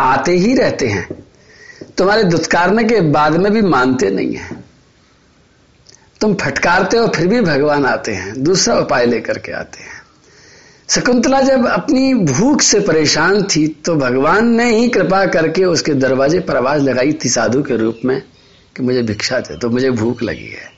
आते 0.00 0.32
ही 0.32 0.54
रहते 0.54 0.86
हैं। 0.86 1.08
तुम्हारे 1.98 2.24
दुत्कारने 2.24 2.84
के 2.84 3.00
बाद 3.00 3.36
में 3.36 3.52
भी 3.52 3.62
मानते 3.62 4.10
नहीं 4.10 4.34
हैं। 4.34 4.64
तुम 6.20 6.34
फटकारते 6.34 6.96
हो, 6.96 7.06
फिर 7.08 7.26
भी 7.26 7.40
भगवान 7.40 7.86
आते 7.86 8.12
हैं, 8.12 8.42
दूसरा 8.42 8.74
उपाय 8.74 9.06
लेकर 9.06 9.38
के 9.38 9.52
आते 9.52 9.82
हैं। 9.82 10.00
शकुंतला 10.88 11.40
जब 11.40 11.66
अपनी 11.66 12.14
भूख 12.14 12.60
से 12.60 12.80
परेशान 12.80 13.42
थी 13.42 13.68
तो 13.68 13.94
भगवान 13.94 14.48
ने 14.48 14.76
ही 14.76 14.88
कृपा 14.88 15.26
करके 15.26 15.64
उसके 15.64 15.94
दरवाजे 15.94 16.40
पर 16.40 16.56
आवाज़ 16.56 16.82
लगाई 16.82 17.12
थी 17.12 17.28
साधु 17.28 17.62
के 17.62 17.76
रूप 17.76 18.00
में 18.04 18.22
कि 18.76 18.82
मुझे 18.82 19.02
भिक्षा 19.02 19.38
दे 19.40 19.58
तो 19.58 19.70
मुझे 19.70 19.90
भूख 19.90 20.22
लगी 20.22 20.48
है। 20.48 20.70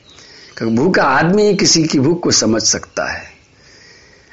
क्योंकि 0.56 0.76
भूखा 0.76 1.02
आदमी 1.02 1.42
ही 1.42 1.54
किसी 1.54 1.84
की 1.84 1.98
भूख 1.98 2.22
को 2.22 2.30
समझ 2.30 2.62
सकता 2.62 3.04
है। 3.12 3.24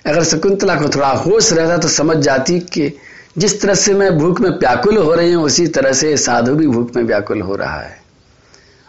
अगर 0.06 0.24
शकुंतला 0.24 0.76
को 0.76 0.90
थोड़ा 0.90 1.10
होश 1.10 1.54
रहता 1.54 1.78
तो 1.78 1.88
समझ 1.88 2.18
जाती 2.18 2.60
कि 2.60 2.94
जिस 3.40 3.62
तरह 3.62 3.74
से 3.76 3.94
मैं 3.94 4.12
भूख 4.18 4.40
में 4.42 4.50
व्याकुल 4.50 4.98
हो 4.98 5.14
रही 5.14 5.32
हूँ, 5.32 5.44
उसी 5.44 5.68
तरह 5.70 5.94
से 5.94 6.16
साधु 6.18 6.56
भी 6.56 6.68
भूख 6.68 6.96
में 6.96 7.04
व्याकुल 7.04 7.42
हो 7.42 7.56
रहा 7.56 7.82
है। 7.82 7.98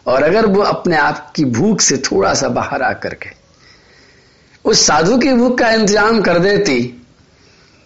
और 0.07 0.22
अगर 0.22 0.46
वो 0.46 0.62
अपने 0.62 0.96
आप 0.96 1.30
की 1.36 1.44
भूख 1.46 1.80
से 1.80 1.96
थोड़ा 2.03 2.32
सा 2.34 2.48
बाहर 2.51 2.82
आकर 2.82 3.14
के 3.14 3.30
उस 4.64 4.86
साधु 4.86 5.18
की 5.18 5.32
भूख 5.32 5.59
का 5.59 5.70
इंतज़ाम 5.72 6.20
कर 6.22 6.38
देती 6.38 6.82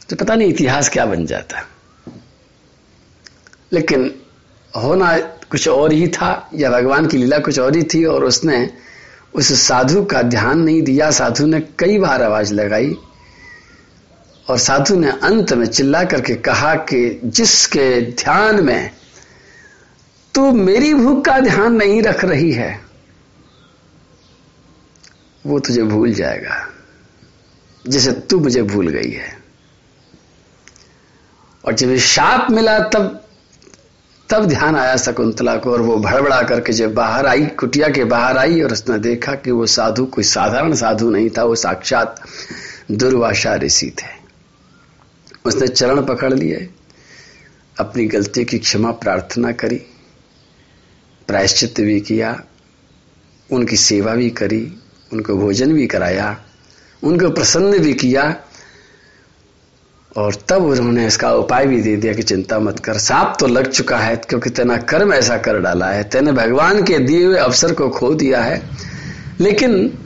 तो 0.09 0.17
पता 0.17 0.35
नहीं 0.35 0.49
इतिहास 0.49 0.89
क्या 0.89 1.05
बन 1.07 1.27
जाता। 1.27 1.67
लेकिन 3.73 4.11
होना 4.73 5.17
कुछ 5.51 5.69
और 5.69 5.93
ही 5.93 6.07
था, 6.09 6.49
या 6.55 6.71
भगवान 6.71 7.07
की 7.07 7.17
लीला 7.17 7.39
कुछ 7.39 7.59
और 7.59 7.77
ही 7.77 7.83
थी, 7.85 8.05
और 8.05 8.25
उसने 8.25 8.69
उस 9.35 9.53
साधु 9.61 10.03
का 10.05 10.23
ध्यान 10.25 10.61
नहीं 10.61 10.83
दिया। 10.83 11.11
साधु 11.11 11.47
ने 11.47 11.61
कई 11.79 11.99
बार 11.99 12.23
आवाज़ 12.23 12.53
लगाई 12.55 12.95
और 14.49 14.59
साधु 14.59 14.95
ने 14.97 15.11
अंत 15.23 15.53
में 15.53 15.67
चिल्ला 15.67 16.03
करके 16.05 16.35
कहा 16.35 16.75
कि 16.85 17.21
जिसके 17.25 18.01
ध्यान 18.13 18.65
में 18.65 18.91
तू 20.35 20.51
मेरी 20.53 20.93
भूख 20.95 21.25
का 21.25 21.39
ध्यान 21.41 21.75
नहीं 21.75 22.03
रख 22.03 22.25
रही 22.25 22.53
है, 22.53 22.81
वो 25.45 25.59
तुझे 25.59 25.83
भूल 25.83 26.13
जाएगा, 26.13 26.57
जैसे 27.85 28.13
तू 28.13 28.39
मुझे 28.41 28.63
भूल 28.63 28.89
गई 28.89 29.11
है। 29.11 29.37
और 31.65 31.75
जब 31.75 31.97
शाप 31.97 32.51
मिला 32.51 32.79
तब 32.79 33.21
तब 34.29 34.45
ध्यान 34.47 34.77
आया 34.77 34.97
शकुंतला 34.97 35.57
को 35.57 35.73
और 35.73 35.81
वो 35.81 35.97
भड़बड़ा 35.97 36.43
करके 36.43 36.73
जब 36.73 36.95
बाहर 36.95 37.27
आई, 37.27 37.47
कुटिया 37.47 37.89
के 37.89 38.05
बाहर 38.05 38.39
आई 38.39 38.61
और 38.61 38.73
उसने 38.73 38.99
देखा 38.99 39.35
कि 39.35 39.51
वो 39.51 39.67
साधु 39.67 40.05
कोई 40.07 40.25
साधारण 40.25 40.75
साधु 40.75 41.11
नहीं 41.11 41.31
था, 41.31 41.45
वो 41.45 41.55
साक्षात 41.55 42.21
दुर्वाशा 42.91 43.55
ऋषि 43.55 43.91
थे। 43.99 44.24
उसने 45.45 45.69
चरण 45.69 46.03
पकड़ 46.03 46.33
लिए, 46.35 46.69
अपनी 47.81 48.05
गलती 48.05 48.45
की 48.45 48.59
क्षमा 48.59 48.91
प्रार्थना 48.91 49.53
करी, 49.53 49.77
प्रायश्चित 51.29 51.81
भी 51.81 52.01
किया, 52.01 52.43
उनकी 53.53 53.77
सेवा 53.77 54.15
भी 54.15 54.31
करी, 54.31 54.79
उनको 55.13 55.37
भोजन 55.37 55.73
भी 55.73 55.87
कराया, 55.87 56.45
उनको 57.03 57.31
प्रसन्न 57.31 57.79
भी 57.79 57.95
किया, 57.95 58.37
और 60.17 60.35
तब 60.49 60.65
उन्होंने 60.65 61.07
इसका 61.07 61.33
उपाय 61.35 61.67
भी 61.67 61.83
दे 61.83 61.97
दिया 61.97 62.13
कि 62.13 62.23
चिंता 62.23 62.59
मत 62.59 62.79
कर। 62.79 62.99
सांप 62.99 63.37
तो 63.41 63.47
लग 63.47 63.71
चुका 63.71 63.99
है, 63.99 64.17
क्योंकि 64.17 64.51
तेना 64.51 64.77
कर्म 64.77 65.13
ऐसा 65.13 65.37
कर 65.37 65.59
डाला 65.59 65.87
है। 65.87 66.05
तेने 66.05 66.33
भगवान 66.33 66.83
के 66.85 66.99
दिए 66.99 67.25
हुए 67.27 67.37
अवसर 67.37 67.73
को 67.73 67.89
खो 67.89 68.15
दिया 68.15 68.43
है। 68.43 68.71
लेकिन 69.41 69.99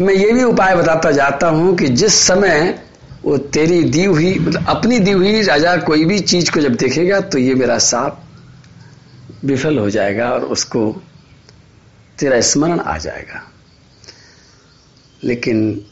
मैं 0.00 0.14
ये 0.14 0.32
भी 0.32 0.44
उपाय 0.44 0.76
बताता 0.76 1.10
जाता 1.10 1.48
हूँ 1.48 1.76
कि 1.76 1.88
जिस 1.88 2.14
समय 2.14 2.82
वो 3.24 3.38
तेरी 3.38 3.82
दी 3.82 4.04
हुई 4.04 4.38
मतलब 4.38 4.66
अपनी 4.68 4.98
दी 4.98 5.10
हुई 5.10 5.42
राजा 5.42 5.76
कोई 5.76 6.04
भी 6.04 6.18
चीज़ 6.18 6.50
को 6.50 6.60
जब 6.60 6.74
देखेगा 6.74 7.20
तो 7.20 7.38
ये 7.38 7.54
मेरा 7.54 7.78
सांप 7.78 8.22
विफल 9.44 9.78
हो 9.78 9.90
जाएगा 9.90 10.30
और 10.30 10.44
उसको 10.44 11.02
तेरा 12.18 12.40
स्मरण 12.40 12.80
आ 12.80 12.98
जाएगा। 12.98 13.50
लेकिन 15.24 15.86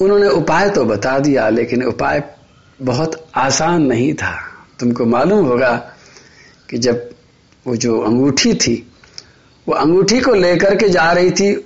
उन्होंने 0.00 0.28
उपाय 0.28 0.70
तो 0.70 0.84
बता 0.84 1.18
दिया, 1.18 1.48
लेकिन 1.48 1.82
उपाय 1.82 2.22
बहुत 2.82 3.28
आसान 3.34 3.82
नहीं 3.82 4.14
था। 4.14 4.36
तुमको 4.80 5.04
मालूम 5.04 5.46
होगा 5.46 5.76
कि 6.70 6.78
जब 6.78 7.10
वो 7.66 7.76
जो 7.76 8.00
अंगूठी 8.00 8.54
थी, 8.54 8.92
वो 9.68 9.74
अंगूठी 9.74 10.20
को 10.20 10.34
लेकर 10.34 10.76
के 10.76 10.88
जा 10.88 11.12
रही 11.12 11.30
थी 11.30 11.65